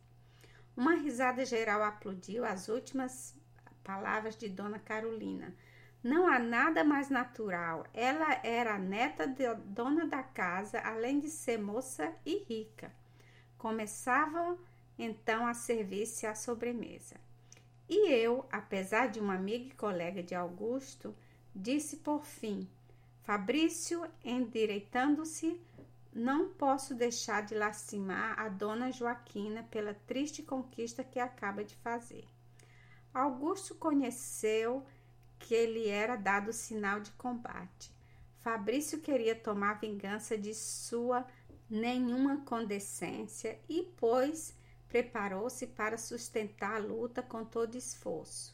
Uma 0.79 0.95
risada 0.95 1.43
geral 1.43 1.83
aplaudiu 1.83 2.45
as 2.45 2.69
últimas 2.69 3.35
palavras 3.83 4.37
de 4.37 4.47
Dona 4.47 4.79
Carolina. 4.79 5.53
Não 6.01 6.25
há 6.25 6.39
nada 6.39 6.85
mais 6.85 7.09
natural. 7.09 7.85
Ela 7.93 8.39
era 8.45 8.79
neta 8.79 9.27
de 9.27 9.43
dona 9.65 10.07
da 10.07 10.23
casa, 10.23 10.79
além 10.79 11.19
de 11.19 11.29
ser 11.29 11.57
moça 11.57 12.15
e 12.25 12.45
rica. 12.45 12.93
Começava 13.57 14.57
então 14.97 15.45
a 15.45 15.53
servir-se 15.53 16.25
à 16.25 16.33
sobremesa. 16.33 17.17
E 17.89 18.09
eu, 18.13 18.47
apesar 18.49 19.07
de 19.07 19.19
uma 19.19 19.35
amiga 19.35 19.65
e 19.65 19.75
colega 19.75 20.23
de 20.23 20.33
Augusto, 20.33 21.13
disse 21.53 21.97
por 21.97 22.23
fim: 22.23 22.65
Fabrício, 23.23 24.09
endireitando-se, 24.23 25.59
não 26.19 26.49
posso 26.49 26.93
deixar 26.93 27.45
de 27.45 27.55
lastimar 27.55 28.37
a 28.37 28.49
dona 28.49 28.91
Joaquina 28.91 29.63
pela 29.63 29.93
triste 29.93 30.43
conquista 30.43 31.01
que 31.01 31.17
acaba 31.17 31.63
de 31.63 31.75
fazer. 31.77 32.25
Augusto 33.13 33.73
conheceu 33.73 34.85
que 35.39 35.65
lhe 35.65 35.87
era 35.87 36.17
dado 36.17 36.51
sinal 36.51 36.99
de 36.99 37.11
combate. 37.11 37.89
Fabrício 38.41 38.99
queria 38.99 39.33
tomar 39.33 39.79
vingança 39.79 40.37
de 40.37 40.53
sua 40.53 41.25
nenhuma 41.69 42.41
condescência 42.41 43.57
e, 43.69 43.83
pois, 43.95 44.53
preparou-se 44.89 45.67
para 45.67 45.97
sustentar 45.97 46.75
a 46.75 46.79
luta 46.79 47.21
com 47.21 47.45
todo 47.45 47.75
esforço. 47.75 48.53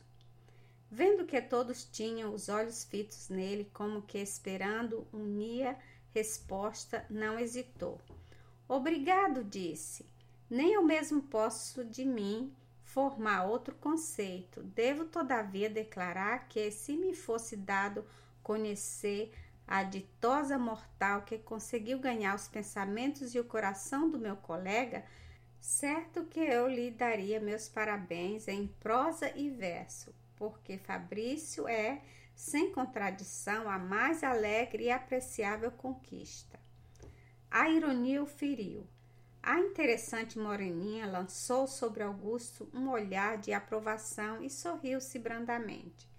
Vendo 0.92 1.26
que 1.26 1.42
todos 1.42 1.84
tinham 1.84 2.32
os 2.34 2.48
olhos 2.48 2.84
fitos 2.84 3.28
nele, 3.28 3.70
como 3.74 4.04
que 4.04 4.20
esperando, 4.20 5.08
unia 5.12 5.76
resposta, 6.16 7.06
não 7.10 7.38
hesitou. 7.38 8.00
Obrigado, 8.70 9.44
disse. 9.44 10.06
Nem 10.50 10.72
eu 10.72 10.82
mesmo 10.82 11.22
posso 11.24 11.84
de 11.84 12.06
mim 12.06 12.56
formar 12.86 13.44
outro 13.44 13.76
conceito. 13.76 14.64
Devo, 14.64 15.04
todavia, 15.04 15.70
declarar 15.70 16.48
que, 16.48 16.72
se 16.72 16.96
me 16.96 17.14
fosse 17.14 17.58
dado 17.58 18.06
conhecer 18.42 19.34
a 19.68 19.84
ditosa 19.84 20.58
mortal 20.58 21.24
que 21.24 21.38
conseguiu 21.38 22.00
ganhar 22.00 22.34
os 22.34 22.48
pensamentos 22.48 23.36
e 23.36 23.40
o 23.40 23.44
coração 23.44 24.10
do 24.10 24.18
meu 24.18 24.38
colega, 24.38 25.04
certo 25.60 26.24
que 26.24 26.40
eu 26.40 26.70
lhe 26.70 26.92
daria 26.92 27.42
meus 27.42 27.68
parabéns 27.68 28.48
em 28.48 28.68
prosa 28.80 29.30
e 29.36 29.50
verso, 29.50 30.16
porque 30.38 30.78
Fabrício 30.78 31.68
é 31.68 32.02
sem 32.36 32.72
contradição, 32.72 33.70
a 33.70 33.80
mais 33.80 34.24
alegre 34.24 34.86
e 34.86 34.92
apreciável 34.92 35.72
conquista. 35.72 36.60
A 37.50 37.70
ironia 37.70 38.22
o 38.22 38.26
feriu. 38.26 38.86
A 39.42 39.60
interessante 39.60 40.38
moreninha 40.38 41.06
lançou 41.06 41.68
sobre 41.68 42.04
Augusto 42.04 42.70
um 42.74 42.90
olhar 42.90 43.38
de 43.38 43.54
aprovação 43.54 44.44
e 44.44 44.50
sorriu-se 44.50 45.18
brandamente. 45.20 46.10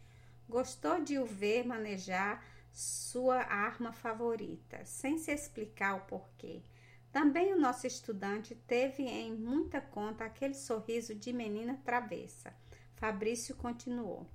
Gostou 0.49 1.03
de 1.03 1.19
o 1.19 1.27
ver 1.27 1.67
manejar 1.67 2.43
sua 2.73 3.39
arma 3.39 3.93
favorita, 3.93 4.85
sem 4.85 5.19
se 5.19 5.33
explicar 5.33 5.97
o 5.97 6.07
porquê. 6.07 6.63
Também 7.11 7.53
o 7.53 7.59
nosso 7.59 7.87
estudante 7.87 8.55
teve 8.55 9.03
em 9.03 9.33
muita 9.33 9.81
conta 9.81 10.25
aquele 10.25 10.55
sorriso 10.55 11.15
de 11.15 11.33
menina 11.33 11.81
travessa. 11.85 12.55
Fabrício 12.95 13.57
continuou. 13.57 14.27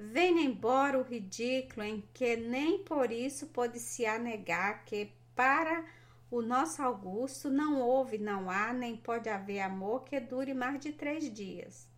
Venha 0.00 0.42
embora 0.42 0.96
o 0.96 1.02
ridículo 1.02 1.84
em 1.84 2.04
que 2.14 2.36
nem 2.36 2.84
por 2.84 3.10
isso 3.10 3.48
pode 3.48 3.80
se 3.80 4.06
anegar 4.06 4.84
que, 4.84 5.10
para 5.34 5.84
O 6.30 6.40
nosso 6.40 6.80
Augusto 6.82 7.50
não 7.50 7.80
houve, 7.80 8.16
não 8.16 8.48
há, 8.48 8.72
nem 8.72 8.96
pode 8.96 9.28
haver 9.28 9.60
amor 9.60 10.04
que 10.04 10.20
dure 10.20 10.54
mais 10.54 10.78
de 10.78 10.92
três 10.92 11.32
dias. 11.32 11.88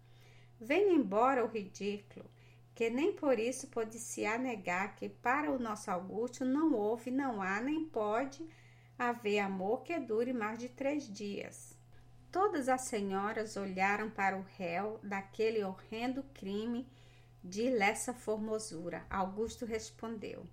Venha 0.59 0.95
embora 0.95 1.45
o 1.45 1.49
ridículo, 1.49 2.25
que 2.75 2.89
nem 2.89 3.13
por 3.13 3.39
isso 3.39 3.67
pode-se 3.67 4.23
negar 4.39 4.95
que 4.95 5.09
para 5.09 5.51
o 5.51 5.59
nosso 5.59 5.91
Augusto 5.91 6.45
não 6.45 6.73
houve, 6.73 7.11
não 7.11 7.43
há, 7.43 7.61
nem 7.61 7.85
pode 7.85 8.49
haver 8.99 9.41
amor 9.41 9.83
que 9.83 9.99
dure 9.99 10.33
mais 10.33 10.59
de 10.59 10.69
três 10.69 11.13
dias. 11.13 11.77
Todas 12.31 12.69
as 12.69 12.83
senhoras 12.83 13.57
olharam 13.57 14.09
para 14.09 14.39
o 14.39 14.47
réu 14.57 15.01
daquele 15.03 15.63
horrendo 15.65 16.23
crime 16.33 16.87
de 17.43 17.71
lessa 17.71 18.13
formosura. 18.13 19.05
Augusto 19.09 19.65
respondeu. 19.65 20.47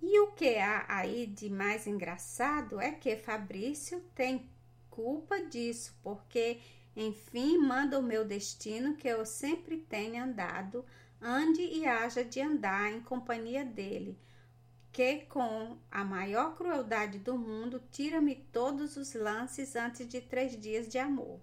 E 0.00 0.20
o 0.20 0.32
que 0.32 0.56
há 0.56 0.84
aí 0.88 1.26
de 1.26 1.48
mais 1.48 1.86
engraçado 1.86 2.80
é 2.80 2.92
que 2.92 3.16
Fabrício 3.16 4.00
tem 4.14 4.48
culpa 4.90 5.40
disso, 5.40 5.94
porque, 6.02 6.60
enfim, 6.94 7.58
manda 7.58 7.98
o 7.98 8.02
meu 8.02 8.24
destino 8.24 8.94
que 8.94 9.08
eu 9.08 9.26
sempre 9.26 9.78
tenha 9.78 10.24
andado, 10.24 10.84
ande 11.20 11.60
e 11.60 11.86
haja 11.86 12.24
de 12.24 12.40
andar 12.40 12.92
em 12.92 13.00
companhia 13.00 13.64
dele, 13.64 14.18
que 14.92 15.22
com 15.26 15.76
a 15.90 16.04
maior 16.04 16.54
crueldade 16.54 17.18
do 17.18 17.36
mundo 17.36 17.82
tira-me 17.90 18.34
todos 18.34 18.96
os 18.96 19.14
lances 19.14 19.76
antes 19.76 20.08
de 20.08 20.20
três 20.20 20.58
dias 20.58 20.88
de 20.88 20.98
amor. 20.98 21.40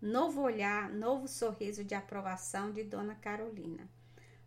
Novo 0.00 0.42
olhar, 0.42 0.88
novo 0.88 1.26
sorriso 1.26 1.82
de 1.82 1.94
aprovação 1.94 2.70
de 2.72 2.84
Dona 2.84 3.16
Carolina. 3.16 3.88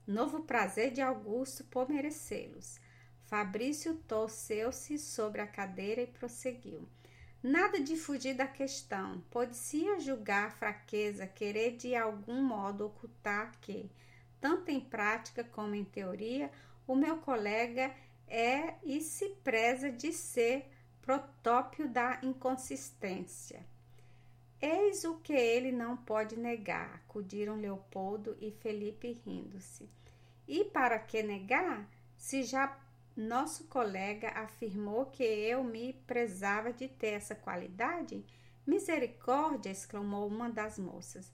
Novo 0.08 0.44
prazer 0.44 0.92
de 0.92 1.02
Augusto 1.02 1.64
por 1.66 1.88
merecê-los. 1.88 2.80
Fabrício 3.26 3.96
torceu-se 4.08 4.98
sobre 4.98 5.42
a 5.42 5.48
cadeira 5.48 6.02
e 6.02 6.08
prosseguiu. 6.08 6.88
Nada 7.42 7.80
de 7.80 7.96
fugir 7.96 8.36
da 8.36 8.48
questão. 8.48 9.24
Pode-se 9.32 10.00
julgar 10.00 10.52
fraqueza, 10.52 11.26
querer 11.26 11.78
de 11.78 11.96
algum 11.96 12.42
modo 12.42 12.86
ocultar 12.86 13.52
que, 13.62 13.90
tanto 14.40 14.70
em 14.70 14.80
prática 14.80 15.44
como 15.44 15.76
em 15.76 15.86
teoria, 15.86 16.52
o 16.88 16.96
meu 16.96 17.18
colega 17.18 17.94
é 18.28 18.76
e 18.84 19.02
se 19.02 19.30
preza 19.44 19.92
de 19.92 20.12
ser 20.12 20.70
protópio 21.02 21.88
da 21.88 22.20
inconsistência. 22.22 23.66
Eis 24.62 25.04
o 25.06 25.16
que 25.16 25.34
ele 25.34 25.72
não 25.72 25.98
pode 25.98 26.38
negar, 26.38 26.94
acudiram 26.94 27.56
Leopoldo 27.56 28.38
e 28.40 28.52
Felipe 28.52 29.20
rindo-se. 29.26 29.90
E 30.48 30.66
para 30.66 31.00
que 31.00 31.24
negar, 31.24 31.90
se 32.16 32.44
já 32.44 32.78
nosso 33.18 33.66
colega 33.66 34.30
afirmou 34.30 35.08
que 35.08 35.24
eu 35.24 35.64
me 35.64 35.94
prezava 36.06 36.72
de 36.72 36.88
ter 36.88 37.14
essa 37.14 37.34
qualidade? 37.34 38.24
Misericórdia! 38.66 39.72
exclamou 39.72 40.28
uma 40.28 40.50
das 40.50 40.78
moças. 40.78 41.32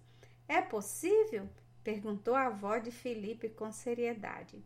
É 0.48 0.62
possível? 0.62 1.50
perguntou 1.84 2.34
a 2.34 2.48
avó 2.48 2.78
de 2.78 2.92
Felipe 2.92 3.50
com 3.50 3.72
seriedade. 3.72 4.64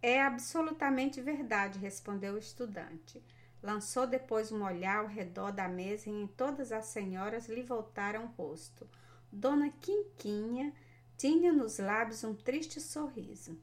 É 0.00 0.20
absolutamente 0.20 1.20
verdade, 1.20 1.78
respondeu 1.78 2.34
o 2.34 2.38
estudante. 2.38 3.22
Lançou 3.62 4.06
depois 4.06 4.50
um 4.50 4.64
olhar 4.64 4.98
ao 4.98 5.06
redor 5.06 5.52
da 5.52 5.68
mesa 5.68 6.10
e 6.10 6.12
em 6.12 6.26
todas 6.26 6.72
as 6.72 6.86
senhoras 6.86 7.48
lhe 7.48 7.62
voltaram 7.62 8.24
o 8.24 8.42
rosto. 8.42 8.88
Dona 9.30 9.70
Quinquinha 9.70 10.72
tinha 11.16 11.52
nos 11.52 11.78
lábios 11.78 12.24
um 12.24 12.34
triste 12.34 12.80
sorriso. 12.80 13.56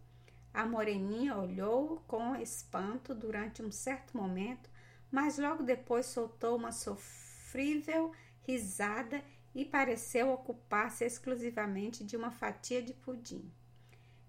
A 0.53 0.65
moreninha 0.65 1.37
olhou 1.37 2.01
com 2.07 2.35
espanto 2.35 3.13
durante 3.13 3.61
um 3.61 3.71
certo 3.71 4.17
momento, 4.17 4.69
mas 5.11 5.37
logo 5.37 5.63
depois 5.63 6.05
soltou 6.05 6.55
uma 6.55 6.71
sofrível 6.71 8.11
risada 8.41 9.21
e 9.53 9.65
pareceu 9.65 10.31
ocupar-se 10.31 11.03
exclusivamente 11.03 12.03
de 12.03 12.15
uma 12.15 12.31
fatia 12.31 12.81
de 12.81 12.93
pudim. 12.93 13.51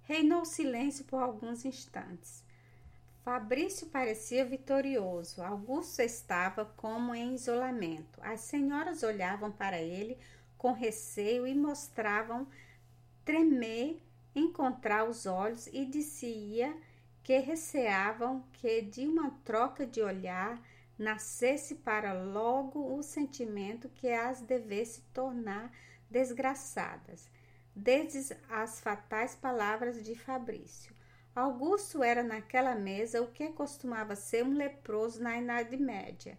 Reinou 0.03 0.45
silêncio 0.45 1.05
por 1.05 1.23
alguns 1.23 1.65
instantes. 1.65 2.43
Fabrício 3.25 3.87
parecia 3.89 4.45
vitorioso. 4.45 5.43
Augusto 5.43 6.01
estava 6.01 6.65
como 6.65 7.15
em 7.15 7.35
isolamento. 7.35 8.19
As 8.23 8.41
senhoras 8.41 9.03
olhavam 9.03 9.53
para 9.53 9.81
ele 9.81 10.17
com 10.57 10.73
receio 10.73 11.47
e 11.47 11.55
mostravam 11.55 12.47
tremer 13.25 14.03
encontrar 14.35 15.09
os 15.09 15.27
olhos 15.27 15.67
e 15.67 15.85
dizia 15.85 16.75
que 17.23 17.39
receavam 17.39 18.43
que 18.55 18.81
de 18.83 19.07
uma 19.07 19.31
troca 19.45 19.87
de 19.87 20.01
olhar 20.01 20.61
nascesse 20.99 21.77
para 21.77 22.13
logo 22.13 22.97
o 22.97 23.03
sentimento 23.03 23.89
que 23.89 24.11
as 24.11 24.41
devesse 24.41 25.03
tornar 25.15 25.73
desgraçadas, 26.11 27.29
desde 27.75 28.37
as 28.49 28.81
fatais 28.81 29.35
palavras 29.35 30.03
de 30.03 30.15
Fabrício. 30.15 30.95
Augusto 31.35 32.03
era 32.03 32.23
naquela 32.23 32.75
mesa 32.75 33.23
o 33.23 33.29
que 33.29 33.49
costumava 33.51 34.17
ser 34.17 34.45
um 34.45 34.53
leproso 34.53 35.23
na 35.23 35.41
Idade 35.41 35.77
Média, 35.77 36.37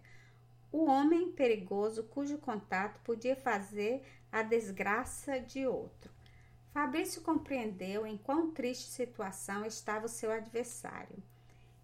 o 0.70 0.84
homem 0.84 1.32
perigoso 1.32 2.04
cujo 2.04 2.38
contato 2.38 3.00
podia 3.00 3.34
fazer 3.34 4.02
a 4.30 4.42
desgraça 4.42 5.40
de 5.40 5.66
outro. 5.66 6.10
Fabrício 6.72 7.20
compreendeu 7.22 8.06
em 8.06 8.16
quão 8.16 8.50
triste 8.50 8.88
situação 8.88 9.64
estava 9.66 10.06
o 10.06 10.08
seu 10.08 10.30
adversário 10.30 11.22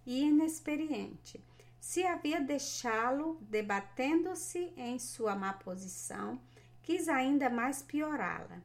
e 0.07 0.25
inexperiente. 0.25 1.43
Se 1.79 2.05
havia 2.05 2.41
deixá-lo 2.41 3.39
debatendo-se 3.43 4.73
em 4.77 4.99
sua 4.99 5.35
má 5.35 5.53
posição, 5.53 6.41
quis 6.83 7.09
ainda 7.09 7.51
mais 7.51 7.83
piorá-la 7.83 8.63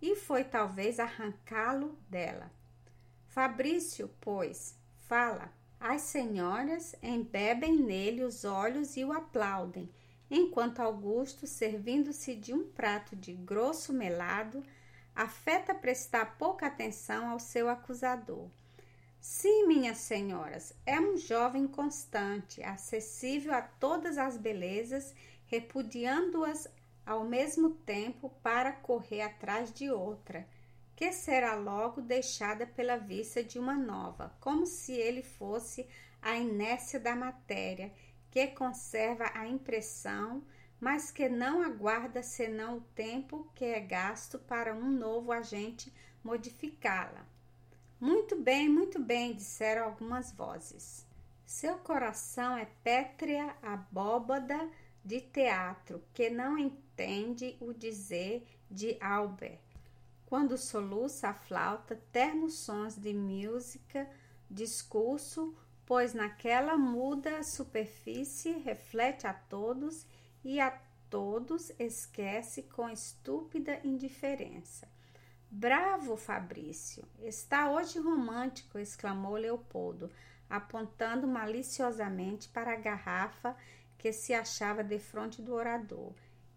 e 0.00 0.14
foi 0.16 0.44
talvez 0.44 1.00
arrancá-lo 1.00 1.98
dela. 2.08 2.50
Fabrício, 3.32 4.10
pois, 4.20 4.76
fala. 5.08 5.50
As 5.80 6.02
senhoras 6.02 6.94
embebem 7.02 7.74
nele 7.74 8.22
os 8.22 8.44
olhos 8.44 8.94
e 8.94 9.06
o 9.06 9.10
aplaudem, 9.10 9.88
enquanto 10.30 10.80
Augusto, 10.80 11.46
servindo-se 11.46 12.34
de 12.36 12.52
um 12.52 12.68
prato 12.68 13.16
de 13.16 13.32
grosso 13.32 13.90
melado, 13.90 14.62
afeta 15.14 15.74
prestar 15.74 16.36
pouca 16.36 16.66
atenção 16.66 17.30
ao 17.30 17.38
seu 17.38 17.70
acusador. 17.70 18.50
Sim, 19.18 19.66
minhas 19.66 19.96
senhoras, 19.96 20.74
é 20.84 21.00
um 21.00 21.16
jovem 21.16 21.66
constante, 21.66 22.62
acessível 22.62 23.54
a 23.54 23.62
todas 23.62 24.18
as 24.18 24.36
belezas, 24.36 25.14
repudiando-as 25.46 26.68
ao 27.06 27.24
mesmo 27.24 27.70
tempo 27.70 28.28
para 28.42 28.72
correr 28.72 29.22
atrás 29.22 29.72
de 29.72 29.90
outra, 29.90 30.46
que 31.02 31.10
será 31.10 31.56
logo 31.56 32.00
deixada 32.00 32.64
pela 32.64 32.96
vista 32.96 33.42
de 33.42 33.58
uma 33.58 33.74
nova, 33.74 34.32
como 34.38 34.64
se 34.64 34.92
ele 34.92 35.20
fosse 35.20 35.84
a 36.22 36.36
inércia 36.36 37.00
da 37.00 37.16
matéria, 37.16 37.92
que 38.30 38.46
conserva 38.46 39.28
a 39.34 39.44
impressão 39.44 40.44
mas 40.78 41.10
que 41.10 41.28
não 41.28 41.60
aguarda 41.60 42.22
senão 42.22 42.76
o 42.76 42.80
tempo 42.94 43.50
que 43.52 43.64
é 43.64 43.80
gasto 43.80 44.38
para 44.38 44.76
um 44.76 44.92
novo 44.92 45.32
agente 45.32 45.92
modificá-la. 46.22 47.26
Muito 48.00 48.36
bem, 48.36 48.68
muito 48.68 49.00
bem, 49.00 49.34
disseram 49.34 49.86
algumas 49.86 50.30
vozes. 50.30 51.04
Seu 51.44 51.78
coração 51.78 52.56
é 52.56 52.68
pétrea 52.84 53.56
abóbada 53.60 54.70
de 55.04 55.20
teatro, 55.20 56.00
que 56.14 56.30
não 56.30 56.56
entende 56.56 57.56
o 57.60 57.72
dizer 57.72 58.46
de 58.70 58.96
Albert. 59.00 59.71
Quando 60.32 60.56
soluça 60.56 61.28
a 61.28 61.34
flauta, 61.34 61.94
ternos 62.10 62.54
sons 62.54 62.96
de 62.96 63.12
música, 63.12 64.08
discurso, 64.50 65.54
pois 65.84 66.14
naquela 66.14 66.74
muda 66.74 67.42
superfície 67.42 68.52
reflete 68.52 69.26
a 69.26 69.34
todos 69.34 70.06
e 70.42 70.58
a 70.58 70.70
todos 71.10 71.70
esquece 71.78 72.62
com 72.62 72.88
estúpida 72.88 73.78
indiferença. 73.84 74.88
Bravo, 75.50 76.16
Fabrício! 76.16 77.04
Está 77.20 77.70
hoje 77.70 77.98
romântico! 77.98 78.78
exclamou 78.78 79.34
Leopoldo, 79.34 80.10
apontando 80.48 81.28
maliciosamente 81.28 82.48
para 82.48 82.72
a 82.72 82.76
garrafa 82.76 83.54
que 83.98 84.14
se 84.14 84.32
achava 84.32 84.82
defronte 84.82 85.42
do 85.42 85.52
orador 85.52 86.14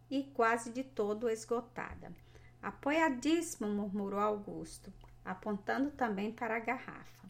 e 0.09 0.23
quase 0.23 0.71
de 0.71 0.81
todo 0.81 1.29
esgotada. 1.29 2.13
Apoiadíssimo, 2.65 3.67
murmurou 3.69 4.19
Augusto, 4.19 4.91
apontando 5.23 5.91
também 5.91 6.31
para 6.31 6.55
a 6.55 6.59
garrafa. 6.59 7.29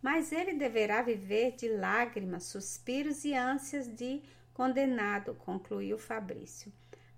Mas 0.00 0.30
ele 0.30 0.52
deverá 0.52 1.02
viver 1.02 1.56
de 1.56 1.68
lágrimas, 1.68 2.44
suspiros 2.44 3.24
e 3.24 3.34
ânsias 3.34 3.92
de 3.92 4.22
Condenado, 4.54 5.34
concluiu 5.34 5.98
Fabrício. 5.98 6.72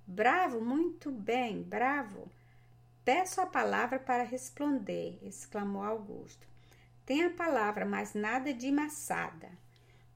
Bravo, 0.06 0.62
muito 0.62 1.12
bem, 1.12 1.62
bravo. 1.62 2.32
Peço 3.04 3.42
a 3.42 3.46
palavra 3.46 3.98
para 3.98 4.22
responder, 4.22 5.18
exclamou 5.22 5.82
Augusto. 5.82 6.48
Tem 7.04 7.24
a 7.24 7.30
palavra, 7.30 7.84
mas 7.84 8.14
nada 8.14 8.54
de 8.54 8.72
maçada. 8.72 9.50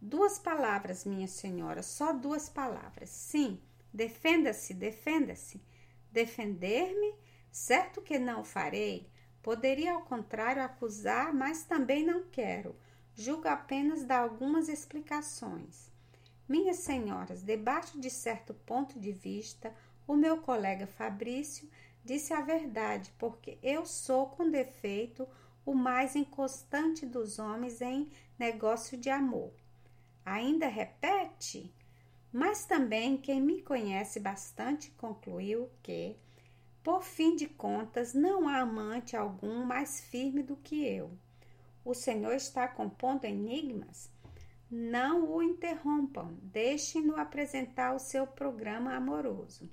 Duas 0.00 0.38
palavras, 0.38 1.04
minha 1.04 1.28
senhora, 1.28 1.82
só 1.82 2.10
duas 2.10 2.48
palavras. 2.48 3.10
Sim, 3.10 3.60
defenda-se, 3.92 4.72
defenda-se. 4.72 5.60
Defender-me? 6.10 7.23
Certo 7.54 8.02
que 8.02 8.18
não 8.18 8.40
o 8.40 8.44
farei. 8.44 9.08
Poderia, 9.40 9.92
ao 9.92 10.02
contrário, 10.02 10.60
acusar, 10.60 11.32
mas 11.32 11.62
também 11.62 12.04
não 12.04 12.24
quero. 12.24 12.74
Julgo 13.14 13.46
apenas 13.46 14.02
dar 14.02 14.22
algumas 14.22 14.68
explicações. 14.68 15.88
Minhas 16.48 16.78
senhoras, 16.78 17.44
debaixo 17.44 18.00
de 18.00 18.10
certo 18.10 18.52
ponto 18.52 18.98
de 18.98 19.12
vista, 19.12 19.72
o 20.04 20.16
meu 20.16 20.38
colega 20.38 20.88
Fabrício 20.88 21.70
disse 22.04 22.32
a 22.34 22.40
verdade, 22.40 23.14
porque 23.20 23.56
eu 23.62 23.86
sou, 23.86 24.30
com 24.30 24.50
defeito, 24.50 25.24
o 25.64 25.74
mais 25.74 26.16
inconstante 26.16 27.06
dos 27.06 27.38
homens 27.38 27.80
em 27.80 28.10
negócio 28.36 28.98
de 28.98 29.10
amor. 29.10 29.52
Ainda 30.24 30.66
repete? 30.66 31.72
Mas 32.32 32.64
também 32.64 33.16
quem 33.16 33.40
me 33.40 33.62
conhece 33.62 34.18
bastante 34.18 34.90
concluiu 34.90 35.70
que, 35.84 36.16
por 36.84 37.02
fim 37.02 37.34
de 37.34 37.48
contas, 37.48 38.12
não 38.12 38.46
há 38.46 38.58
amante 38.58 39.16
algum 39.16 39.64
mais 39.64 40.00
firme 40.00 40.42
do 40.42 40.54
que 40.54 40.86
eu. 40.86 41.10
O 41.82 41.94
Senhor 41.94 42.34
está 42.34 42.68
compondo 42.68 43.24
enigmas? 43.24 44.10
Não 44.70 45.30
o 45.30 45.42
interrompam, 45.42 46.36
deixem-no 46.42 47.16
apresentar 47.16 47.94
o 47.94 47.98
seu 47.98 48.26
programa 48.26 48.94
amoroso. 48.94 49.70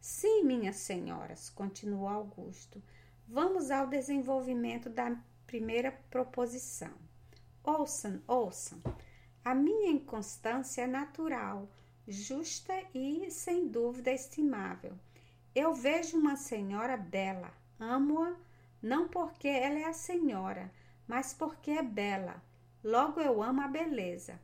Sim, 0.00 0.42
minhas 0.42 0.76
senhoras, 0.76 1.48
continuou 1.48 2.08
Augusto, 2.08 2.82
vamos 3.28 3.70
ao 3.70 3.86
desenvolvimento 3.86 4.90
da 4.90 5.16
primeira 5.46 5.92
proposição. 6.10 6.92
Ouçam, 7.62 8.20
ouçam. 8.26 8.82
A 9.44 9.54
minha 9.54 9.92
inconstância 9.92 10.82
é 10.82 10.86
natural, 10.88 11.70
justa 12.06 12.74
e, 12.92 13.30
sem 13.30 13.68
dúvida, 13.68 14.10
estimável. 14.10 14.98
Eu 15.60 15.74
vejo 15.74 16.16
uma 16.16 16.36
senhora 16.36 16.96
bela, 16.96 17.52
amo-a 17.80 18.36
não 18.80 19.08
porque 19.08 19.48
ela 19.48 19.76
é 19.80 19.86
a 19.86 19.92
senhora, 19.92 20.70
mas 21.04 21.34
porque 21.34 21.72
é 21.72 21.82
bela. 21.82 22.40
Logo 22.84 23.20
eu 23.20 23.42
amo 23.42 23.60
a 23.62 23.66
beleza. 23.66 24.40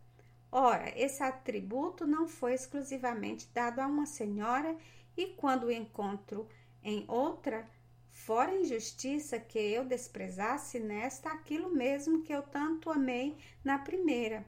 Ora, 0.51 0.93
esse 0.99 1.23
atributo 1.23 2.05
não 2.05 2.27
foi 2.27 2.55
exclusivamente 2.55 3.49
dado 3.55 3.79
a 3.79 3.87
uma 3.87 4.07
senhora, 4.07 4.77
e 5.17 5.27
quando 5.27 5.67
o 5.67 5.71
encontro 5.71 6.49
em 6.83 7.05
outra, 7.07 7.65
fora 8.11 8.53
injustiça 8.53 9.39
que 9.39 9.57
eu 9.57 9.85
desprezasse 9.85 10.81
nesta 10.81 11.31
aquilo 11.31 11.73
mesmo 11.73 12.25
que 12.25 12.35
eu 12.35 12.43
tanto 12.43 12.91
amei 12.91 13.37
na 13.63 13.79
primeira. 13.79 14.45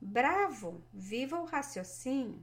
Bravo, 0.00 0.82
viva 0.92 1.40
o 1.40 1.44
raciocínio. 1.44 2.42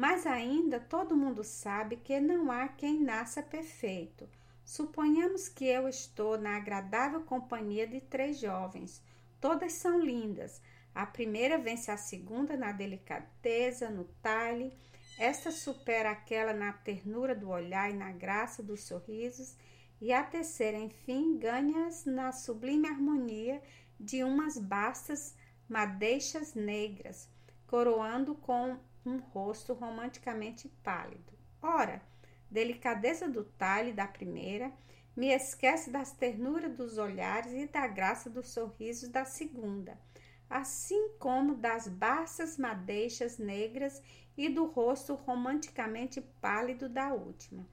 Mas 0.00 0.26
ainda 0.26 0.80
todo 0.80 1.14
mundo 1.14 1.44
sabe 1.44 1.94
que 1.94 2.18
não 2.18 2.50
há 2.50 2.68
quem 2.68 2.98
nasça 2.98 3.42
perfeito. 3.42 4.26
Suponhamos 4.64 5.46
que 5.46 5.66
eu 5.66 5.86
estou 5.86 6.38
na 6.38 6.56
agradável 6.56 7.20
companhia 7.20 7.86
de 7.86 8.00
três 8.00 8.38
jovens. 8.38 9.02
Todas 9.38 9.74
são 9.74 10.00
lindas. 10.00 10.58
A 10.94 11.04
primeira 11.04 11.58
vence 11.58 11.90
a 11.90 11.98
segunda 11.98 12.56
na 12.56 12.72
delicadeza, 12.72 13.90
no 13.90 14.04
talhe. 14.22 14.72
Esta 15.18 15.50
supera 15.50 16.12
aquela 16.12 16.54
na 16.54 16.72
ternura 16.72 17.34
do 17.34 17.50
olhar 17.50 17.90
e 17.90 17.92
na 17.92 18.10
graça 18.10 18.62
dos 18.62 18.84
sorrisos. 18.84 19.54
E 20.00 20.14
a 20.14 20.22
terceira, 20.22 20.78
enfim, 20.78 21.36
ganha-as 21.36 22.06
na 22.06 22.32
sublime 22.32 22.88
harmonia 22.88 23.60
de 24.00 24.24
umas 24.24 24.56
bastas 24.56 25.36
madeixas 25.68 26.54
negras, 26.54 27.28
coroando 27.66 28.34
com 28.34 28.78
um 29.04 29.18
rosto 29.18 29.72
romanticamente 29.72 30.68
pálido. 30.82 31.32
Ora, 31.62 32.02
delicadeza 32.50 33.28
do 33.28 33.44
talhe 33.44 33.92
da 33.92 34.06
primeira, 34.06 34.72
me 35.16 35.28
esquece 35.28 35.90
das 35.90 36.12
ternuras 36.12 36.76
dos 36.76 36.98
olhares 36.98 37.52
e 37.52 37.66
da 37.66 37.86
graça 37.86 38.30
dos 38.30 38.48
sorrisos 38.48 39.08
da 39.08 39.24
segunda, 39.24 39.98
assim 40.48 41.10
como 41.18 41.54
das 41.54 41.88
baças 41.88 42.56
madeixas 42.56 43.38
negras 43.38 44.02
e 44.36 44.48
do 44.48 44.64
rosto 44.66 45.14
romanticamente 45.14 46.20
pálido 46.40 46.88
da 46.88 47.12
última. 47.12 47.66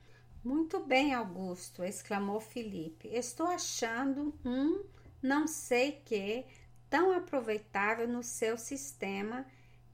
Muito 0.43 0.79
bem, 0.79 1.13
Augusto, 1.13 1.83
exclamou 1.83 2.39
Felipe. 2.39 3.07
Estou 3.09 3.47
achando 3.47 4.33
um 4.45 4.83
não 5.21 5.47
sei 5.47 5.93
que 6.05 6.45
tão 6.89 7.11
aproveitável 7.11 8.07
no 8.07 8.23
seu 8.23 8.57
sistema 8.57 9.45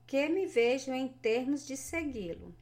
que 0.06 0.28
me 0.30 0.46
vejo 0.46 0.92
em 0.92 1.08
termos 1.08 1.66
de 1.66 1.76
segui-lo. 1.78 2.54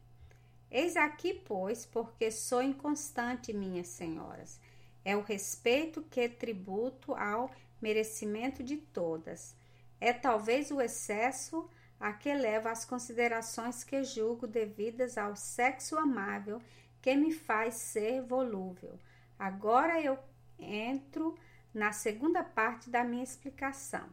Eis 0.69 0.95
aqui, 0.95 1.33
pois, 1.33 1.85
porque 1.85 2.31
sou 2.31 2.61
inconstante, 2.61 3.51
minhas 3.51 3.87
senhoras. 3.87 4.59
É 5.03 5.17
o 5.17 5.21
respeito 5.21 6.01
que 6.03 6.29
tributo 6.29 7.13
ao 7.15 7.51
merecimento 7.81 8.63
de 8.63 8.77
todas. 8.77 9.55
É 9.99 10.13
talvez 10.13 10.71
o 10.71 10.79
excesso 10.79 11.67
a 11.99 12.13
que 12.13 12.33
leva 12.33 12.71
as 12.71 12.85
considerações 12.85 13.83
que 13.83 14.03
julgo 14.03 14.47
devidas 14.47 15.17
ao 15.17 15.35
sexo 15.35 15.97
amável 15.97 16.61
que 17.01 17.15
me 17.15 17.31
faz 17.31 17.75
ser 17.75 18.21
volúvel. 18.21 18.97
Agora 19.37 19.99
eu 20.01 20.17
entro 20.57 21.37
na 21.73 21.91
segunda 21.91 22.43
parte 22.43 22.89
da 22.89 23.03
minha 23.03 23.23
explicação. 23.23 24.07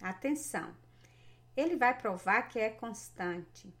Atenção! 0.00 0.83
Ele 1.56 1.76
vai 1.76 1.96
provar 1.96 2.42
que 2.48 2.58
é 2.58 2.70
constante. 2.70 3.72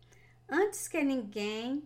Antes 0.48 0.86
que 0.88 1.02
ninguém, 1.02 1.82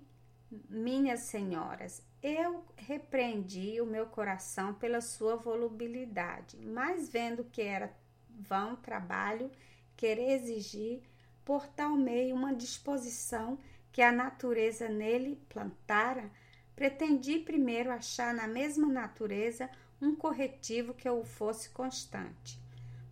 minhas 0.69 1.21
senhoras, 1.21 2.03
eu 2.23 2.65
repreendi 2.77 3.81
o 3.81 3.87
meu 3.87 4.07
coração 4.07 4.75
pela 4.75 5.01
sua 5.01 5.37
volubilidade, 5.37 6.57
mas 6.59 7.09
vendo 7.09 7.45
que 7.45 7.63
era 7.63 7.95
vão 8.29 8.77
trabalho 8.77 9.51
querer 9.97 10.33
exigir 10.33 11.03
por 11.45 11.67
tal 11.67 11.97
meio 11.97 12.35
uma 12.35 12.55
disposição 12.55 13.59
que 13.91 14.03
a 14.03 14.13
natureza 14.13 14.89
nele 14.89 15.41
plantara, 15.49 16.31
pretendi 16.77 17.39
primeiro 17.39 17.91
achar 17.91 18.33
na 18.33 18.47
mesma 18.47 18.87
natureza 18.87 19.69
um 20.01 20.15
corretivo 20.15 20.95
que 20.95 21.09
eu 21.09 21.25
fosse 21.25 21.71
constante. 21.71 22.61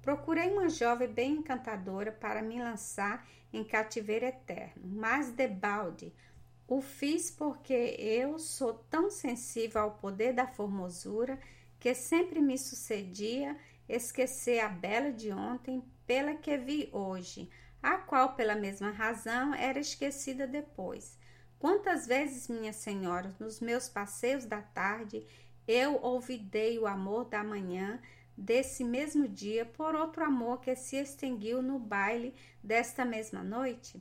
Procurei 0.07 0.53
uma 0.53 0.69
jovem 0.69 1.09
bem 1.09 1.33
encantadora 1.33 2.13
para 2.13 2.41
me 2.41 2.63
lançar 2.63 3.27
em 3.53 3.65
cativeiro 3.65 4.25
eterno, 4.25 4.85
mas 4.85 5.33
debalde 5.33 6.15
o 6.69 6.81
fiz 6.81 7.29
porque 7.29 7.97
eu 7.99 8.39
sou 8.39 8.75
tão 8.89 9.11
sensível 9.11 9.81
ao 9.81 9.95
poder 9.95 10.33
da 10.33 10.47
formosura 10.47 11.41
que 11.81 11.93
sempre 11.93 12.41
me 12.41 12.57
sucedia 12.57 13.57
esquecer 13.89 14.61
a 14.61 14.69
bela 14.69 15.11
de 15.11 15.33
ontem 15.33 15.83
pela 16.07 16.37
que 16.37 16.57
vi 16.57 16.89
hoje, 16.93 17.51
a 17.83 17.97
qual, 17.99 18.37
pela 18.37 18.55
mesma 18.55 18.93
razão, 18.93 19.53
era 19.55 19.81
esquecida 19.81 20.47
depois. 20.47 21.19
Quantas 21.59 22.07
vezes, 22.07 22.47
minha 22.47 22.73
senhora, 22.73 23.35
nos 23.41 23.59
meus 23.59 23.89
passeios 23.89 24.45
da 24.45 24.63
tarde, 24.63 25.27
eu 25.67 26.01
olvidei 26.01 26.79
o 26.79 26.87
amor 26.87 27.25
da 27.25 27.43
manhã 27.43 28.01
desse 28.37 28.85
mesmo 28.85 29.27
dia 29.27 29.65
por 29.65 29.95
outro 29.95 30.25
amor 30.25 30.61
que 30.61 30.75
se 30.77 30.97
extinguiu 30.97 31.63
no 31.63 31.79
baile 31.79 32.35
desta 32.63 33.05
mesma 33.05 33.43
noite? 33.43 34.01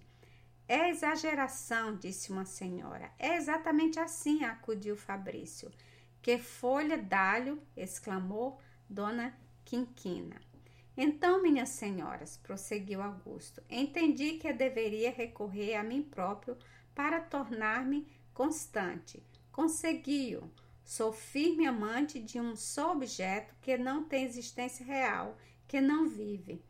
É 0.67 0.89
exageração, 0.89 1.95
disse 1.95 2.31
uma 2.31 2.45
senhora. 2.45 3.11
É 3.19 3.35
exatamente 3.35 3.99
assim, 3.99 4.43
acudiu 4.43 4.97
Fabrício. 4.97 5.71
Que 6.21 6.39
folha 6.39 6.97
d'alho! 6.97 7.61
exclamou 7.77 8.59
Dona 8.89 9.37
Quinquina. 9.63 10.41
Então, 10.97 11.41
minhas 11.41 11.69
senhoras, 11.69 12.37
prosseguiu 12.37 13.01
Augusto, 13.01 13.61
entendi 13.69 14.37
que 14.37 14.51
deveria 14.53 15.11
recorrer 15.11 15.75
a 15.75 15.83
mim 15.83 16.01
próprio 16.01 16.57
para 16.95 17.19
tornar-me 17.19 18.07
constante. 18.33 19.21
Consegui-o. 19.51 20.49
Sou 20.85 21.11
firme 21.11 21.65
amante 21.65 22.19
de 22.19 22.39
um 22.39 22.55
só 22.55 22.91
objeto 22.91 23.55
que 23.59 23.75
não 23.75 24.03
tem 24.03 24.23
existência 24.23 24.85
real, 24.85 25.35
que 25.67 25.81
não 25.81 26.07
vive. 26.07 26.63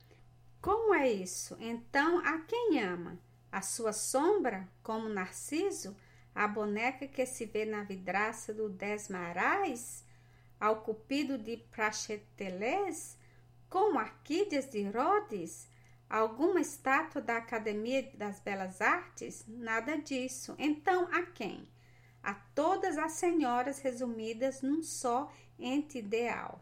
Como 0.61 0.95
é 0.95 1.11
isso? 1.11 1.57
Então, 1.59 2.19
a 2.19 2.39
quem 2.39 2.81
ama? 2.81 3.19
A 3.51 3.61
sua 3.61 3.91
sombra, 3.91 4.69
como 4.81 5.09
Narciso? 5.09 5.97
A 6.33 6.47
boneca 6.47 7.05
que 7.05 7.25
se 7.25 7.45
vê 7.45 7.65
na 7.65 7.83
vidraça 7.83 8.53
do 8.53 8.69
Desmarais? 8.69 10.05
Ao 10.57 10.81
cupido 10.81 11.37
de 11.37 11.57
Praxeteles? 11.57 13.17
Como 13.69 13.99
Arquídeas 13.99 14.69
de 14.69 14.81
Rhodes? 14.83 15.67
Alguma 16.09 16.61
estátua 16.61 17.21
da 17.21 17.35
Academia 17.35 18.09
das 18.13 18.39
Belas 18.39 18.79
Artes? 18.79 19.43
Nada 19.45 19.97
disso. 19.97 20.55
Então, 20.57 21.09
a 21.11 21.23
quem? 21.23 21.67
A 22.25 22.33
todas 22.33 22.97
as 22.97 23.11
senhoras 23.11 23.79
resumidas 23.79 24.63
num 24.63 24.81
só 24.81 25.31
ente 25.59 25.99
ideal. 25.99 26.59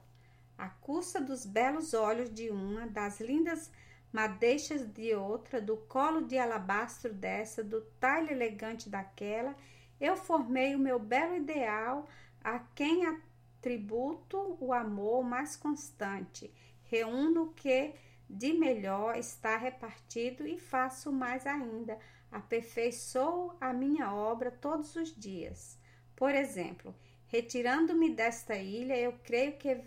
A 0.57 0.67
custa 0.67 1.21
dos 1.21 1.45
belos 1.45 1.93
olhos 1.93 2.29
de 2.29 2.49
uma, 2.49 2.85
das 2.85 3.21
lindas 3.21 3.71
madeixas 4.11 4.85
de 4.85 5.15
outra, 5.15 5.61
do 5.61 5.77
colo 5.77 6.21
de 6.21 6.37
alabastro 6.37 7.13
dessa, 7.13 7.63
do 7.63 7.79
talho 7.97 8.29
elegante 8.29 8.89
daquela, 8.89 9.55
eu 10.01 10.17
formei 10.17 10.75
o 10.75 10.79
meu 10.79 10.99
belo 10.99 11.33
ideal 11.33 12.09
a 12.43 12.59
quem 12.59 13.05
atributo 13.05 14.57
o 14.59 14.73
amor 14.73 15.23
mais 15.23 15.55
constante, 15.55 16.53
reúno 16.83 17.43
o 17.43 17.53
que 17.53 17.93
de 18.29 18.51
melhor 18.51 19.15
está 19.15 19.55
repartido 19.55 20.45
e 20.45 20.57
faço 20.57 21.09
mais 21.09 21.47
ainda, 21.47 21.97
aperfeiçoo 22.33 23.55
a 23.61 23.71
minha 23.71 24.13
obra 24.13 24.51
todos 24.51 24.95
os 24.95 25.15
dias. 25.15 25.77
Por 26.15 26.33
exemplo, 26.33 26.93
retirando-me 27.27 28.09
desta 28.09 28.55
ilha, 28.55 28.97
eu 28.97 29.13
creio 29.23 29.53
que 29.57 29.79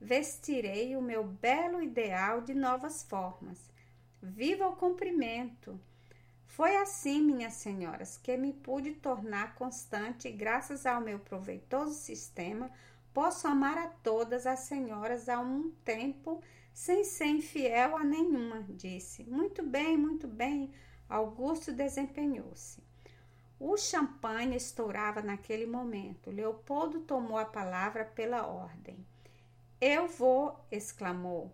vestirei 0.00 0.96
o 0.96 1.00
meu 1.00 1.24
belo 1.24 1.80
ideal 1.80 2.40
de 2.40 2.54
novas 2.54 3.04
formas. 3.04 3.70
Viva 4.20 4.66
o 4.68 4.76
cumprimento! 4.76 5.80
Foi 6.46 6.76
assim, 6.76 7.22
minhas 7.22 7.54
senhoras, 7.54 8.18
que 8.18 8.36
me 8.36 8.52
pude 8.52 8.92
tornar 8.92 9.54
constante 9.54 10.28
e, 10.28 10.32
graças 10.32 10.84
ao 10.84 11.00
meu 11.00 11.18
proveitoso 11.18 11.94
sistema, 11.94 12.70
posso 13.14 13.46
amar 13.46 13.78
a 13.78 13.86
todas 13.86 14.46
as 14.46 14.60
senhoras 14.60 15.30
a 15.30 15.40
um 15.40 15.70
tempo 15.82 16.42
sem 16.74 17.04
ser 17.04 17.26
infiel 17.26 17.96
a 17.96 18.04
nenhuma, 18.04 18.64
disse. 18.68 19.24
Muito 19.24 19.62
bem, 19.62 19.96
muito 19.96 20.28
bem. 20.28 20.70
Augusto 21.12 21.72
desempenhou-se. 21.72 22.82
O 23.58 23.76
champanhe 23.76 24.56
estourava 24.56 25.22
naquele 25.22 25.66
momento. 25.66 26.30
Leopoldo 26.30 27.00
tomou 27.00 27.38
a 27.38 27.44
palavra 27.44 28.04
pela 28.04 28.46
ordem. 28.46 28.96
Eu 29.80 30.08
vou, 30.08 30.58
exclamou 30.70 31.52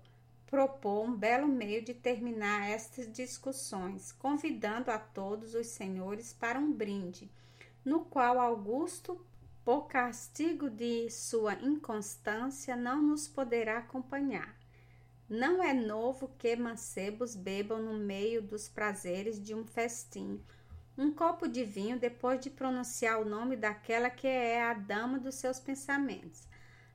propôs 0.49 1.07
um 1.07 1.15
belo 1.15 1.47
meio 1.47 1.83
de 1.83 1.93
terminar 1.93 2.71
estas 2.71 3.11
discussões, 3.13 4.13
convidando 4.13 4.91
a 4.91 4.99
todos 4.99 5.55
os 5.55 5.67
senhores 5.67 6.33
para 6.33 6.59
um 6.59 6.73
brinde, 6.73 7.31
no 7.85 8.01
qual 8.07 8.41
Augusto, 8.41 9.21
por 9.63 9.83
castigo 9.83 10.71
de 10.71 11.11
sua 11.11 11.53
inconstância, 11.55 12.75
não 12.75 13.03
nos 13.03 13.29
poderá 13.29 13.79
acompanhar. 13.79 14.58
Não 15.29 15.63
é 15.63 15.73
novo 15.75 16.31
que 16.39 16.57
mancebos 16.57 17.35
bebam 17.35 17.83
no 17.83 17.95
meio 17.95 18.41
dos 18.41 18.69
prazeres 18.69 19.43
de 19.43 19.55
um 19.55 19.65
festim 19.67 20.41
um 20.99 21.13
copo 21.13 21.47
de 21.47 21.65
vinho 21.65 21.97
depois 21.97 22.41
de 22.41 22.51
pronunciar 22.51 23.21
o 23.21 23.25
nome 23.25 23.57
daquela 23.57 24.11
que 24.11 24.27
é 24.27 24.61
a 24.61 24.75
dama 24.75 25.21
dos 25.21 25.37
seus 25.37 25.61
pensamentos. 25.61 26.43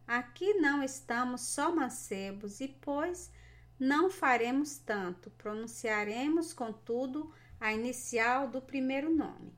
Aqui 0.05 0.55
não 0.55 0.83
estamos 0.83 1.41
só 1.41 1.73
mancebos, 1.73 2.59
e 2.59 2.67
pois 2.67 3.31
não 3.79 4.09
faremos 4.09 4.77
tanto, 4.77 5.31
pronunciaremos, 5.31 6.51
contudo, 6.51 7.33
a 7.59 7.71
inicial 7.71 8.49
do 8.49 8.61
primeiro 8.61 9.09
nome. 9.09 9.53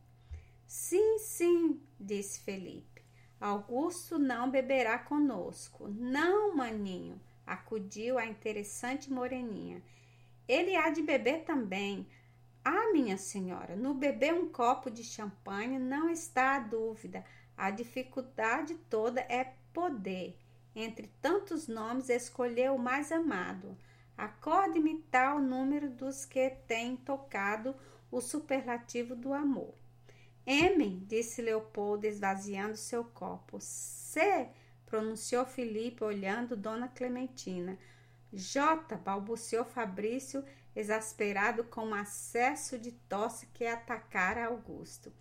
Sim, 0.68 1.18
sim, 1.18 1.82
disse 2.00 2.42
Felipe. 2.42 3.02
Augusto 3.42 4.20
não 4.20 4.52
beberá 4.52 5.00
conosco. 5.00 5.88
Não, 5.88 6.56
maninho, 6.56 7.20
acudiu 7.46 8.18
a 8.18 8.26
interessante 8.26 9.12
moreninha. 9.12 9.82
Ele 10.48 10.76
há 10.76 10.90
de 10.90 11.02
beber 11.02 11.44
também. 11.44 12.08
Ah, 12.64 12.92
minha 12.92 13.18
senhora, 13.18 13.76
no 13.76 13.94
beber 13.94 14.34
um 14.34 14.50
copo 14.50 14.90
de 14.90 15.04
champanhe 15.04 15.78
não 15.78 16.10
está 16.10 16.56
a 16.56 16.60
dúvida. 16.60 17.24
A 17.56 17.70
dificuldade 17.70 18.76
toda 18.90 19.22
é 19.22 19.54
poder. 19.74 20.38
Entre 20.76 21.08
tantos 21.22 21.68
nomes, 21.68 22.10
escolher 22.10 22.72
o 22.72 22.78
mais 22.78 23.12
amado. 23.12 23.78
Acorde-me 24.18 25.00
tal 25.12 25.40
número 25.40 25.90
dos 25.90 26.26
que 26.26 26.50
têm 26.68 26.96
tocado 26.96 27.76
o 28.12 28.22
superlativo 28.22 29.16
do 29.16 29.34
amor. 29.34 29.74
M, 30.46 31.04
disse 31.08 31.42
Leopoldo, 31.42 32.06
esvaziando 32.06 32.78
seu 32.78 33.04
copo. 33.04 33.58
C, 33.60 34.48
pronunciou 34.96 35.46
Felipe, 35.46 36.06
olhando 36.06 36.56
Dona 36.56 36.88
Clementina. 36.88 37.78
J, 38.32 38.96
balbuciou 38.96 39.66
Fabrício, 39.66 40.42
exasperado 40.74 41.66
com 41.66 41.88
um 41.88 41.94
acesso 41.94 42.80
de 42.80 42.94
tosse 42.94 43.48
que 43.48 43.66
atacara 43.66 44.46
Augusto. 44.46 45.12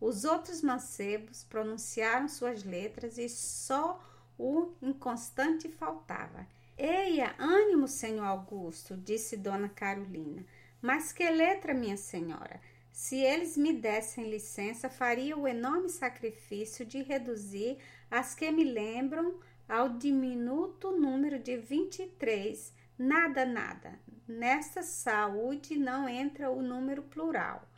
Os 0.00 0.24
outros 0.24 0.62
mancebos 0.62 1.44
pronunciaram 1.44 2.28
suas 2.28 2.64
letras 2.64 3.18
e 3.18 3.28
só 3.28 4.02
o 4.36 4.72
inconstante 4.82 5.68
faltava. 5.68 6.44
Eia, 6.76 7.32
ânimo, 7.38 7.86
senhor 7.86 8.24
Augusto, 8.24 8.96
disse 8.96 9.36
Dona 9.36 9.68
Carolina. 9.68 10.44
Mas 10.82 11.12
que 11.12 11.28
letra, 11.30 11.72
minha 11.72 11.96
senhora? 11.96 12.60
Se 12.90 13.16
eles 13.16 13.56
me 13.56 13.72
dessem 13.72 14.28
licença, 14.28 14.90
faria 14.90 15.36
o 15.36 15.46
enorme 15.46 15.88
sacrifício 15.88 16.84
de 16.84 17.02
reduzir 17.02 17.78
as 18.10 18.34
que 18.34 18.50
me 18.50 18.64
lembram 18.64 19.38
ao 19.68 19.90
diminuto 19.90 20.90
número 20.90 21.38
de 21.38 21.56
23. 21.56 22.74
Nada, 22.98 23.44
nada. 23.46 23.98
Nesta 24.26 24.82
saúde 24.82 25.78
não 25.78 26.08
entra 26.08 26.50
o 26.50 26.62
número 26.62 27.02
plural. 27.02 27.68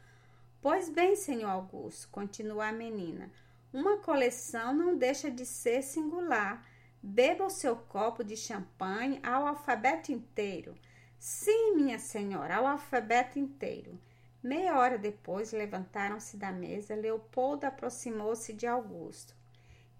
Pois 0.61 0.89
bem, 0.89 1.17
senhor 1.17 1.49
Augusto, 1.49 2.09
continuou 2.11 2.61
a 2.61 2.73
menina, 2.73 3.31
uma 3.73 3.99
coleção 3.99 4.73
não 4.75 4.97
deixa 4.97 5.31
de 5.31 5.45
ser 5.45 5.83
singular 5.83 6.65
Beba 7.05 7.47
o 7.47 7.51
seu 7.51 7.75
copo 7.75 8.23
de 8.23 8.37
champanhe 8.37 9.19
ao 9.25 9.45
alfabeto 9.45 10.13
inteiro. 10.13 10.77
Sim, 11.19 11.75
minha 11.75 11.99
senhora, 11.99 12.55
ao 12.55 12.67
alfabeto 12.67 13.41
inteiro. 13.41 13.99
Meia 14.41 14.79
hora 14.79 14.97
depois 14.97 15.51
levantaram-se 15.51 16.37
da 16.37 16.53
mesa. 16.53 16.95
Leopoldo 16.95 17.65
aproximou-se 17.65 18.53
de 18.53 18.69
Augusto. 18.69 19.35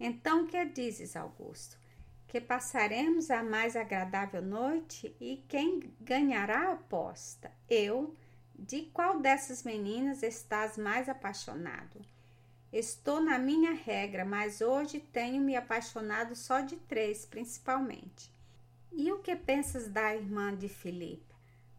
Então, 0.05 0.49
que 0.49 0.65
dizes, 0.65 1.15
Augusto? 1.15 1.79
Que 2.27 2.41
passaremos 2.41 3.31
a 3.31 3.41
mais 3.41 3.77
agradável 3.77 4.43
noite 4.43 5.15
e 5.21 5.45
quem 5.47 5.95
ganhará 6.01 6.71
a 6.71 6.73
aposta? 6.73 7.53
Eu. 7.71 8.17
De 8.53 8.83
qual 8.93 9.21
dessas 9.21 9.63
meninas 9.63 10.25
estás 10.25 10.77
mais 10.77 11.09
apaixonado? 11.09 12.05
Estou 12.73 13.21
na 13.21 13.39
minha 13.39 13.75
regra, 13.75 14.25
mas 14.25 14.61
hoje 14.61 14.99
tenho 14.99 15.41
me 15.41 15.55
apaixonado 15.55 16.35
só 16.35 16.61
de 16.61 16.75
três, 16.75 17.25
principalmente. 17.25 18.29
E 18.91 19.13
o 19.13 19.21
que 19.21 19.37
pensas 19.37 19.87
da 19.87 20.17
irmã 20.17 20.53
de 20.53 20.69
Felipe? 20.69 21.33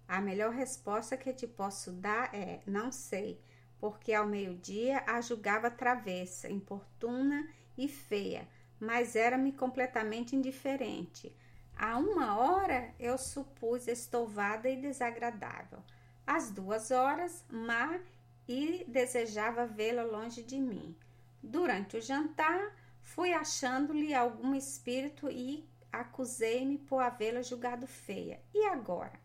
A 0.07 0.21
melhor 0.21 0.53
resposta 0.53 1.17
que 1.17 1.33
te 1.33 1.45
posso 1.45 1.91
dar 1.91 2.33
é: 2.33 2.61
não 2.65 2.89
sei, 2.89 3.37
porque 3.79 4.13
ao 4.13 4.25
meio-dia 4.25 5.03
a 5.05 5.19
julgava 5.19 5.69
travessa, 5.69 6.49
importuna 6.49 7.45
e 7.77 7.87
feia, 7.87 8.47
mas 8.79 9.15
era-me 9.15 9.51
completamente 9.51 10.35
indiferente. 10.35 11.35
A 11.75 11.97
uma 11.97 12.37
hora 12.37 12.93
eu 12.99 13.17
supus 13.17 13.87
estouvada 13.87 14.69
e 14.69 14.75
desagradável. 14.75 15.79
Às 16.25 16.51
duas 16.51 16.91
horas, 16.91 17.43
má 17.49 17.99
e 18.47 18.85
desejava 18.87 19.65
vê-la 19.65 20.03
longe 20.03 20.43
de 20.43 20.59
mim. 20.59 20.95
Durante 21.41 21.97
o 21.97 22.01
jantar, 22.01 22.75
fui 23.01 23.33
achando-lhe 23.33 24.13
algum 24.13 24.55
espírito 24.55 25.29
e 25.29 25.67
acusei-me 25.91 26.77
por 26.77 27.01
havê-la 27.01 27.41
julgado 27.41 27.85
feia. 27.87 28.41
E 28.53 28.65
agora? 28.65 29.19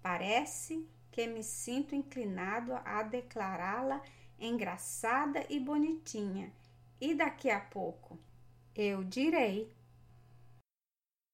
Parece 0.00 0.88
que 1.10 1.26
me 1.26 1.42
sinto 1.42 1.94
inclinado 1.94 2.74
a 2.84 3.02
declará-la 3.02 4.00
engraçada 4.38 5.44
e 5.48 5.58
bonitinha. 5.58 6.52
E 7.00 7.14
daqui 7.14 7.50
a 7.50 7.60
pouco? 7.60 8.18
Eu 8.74 9.04
direi 9.04 9.75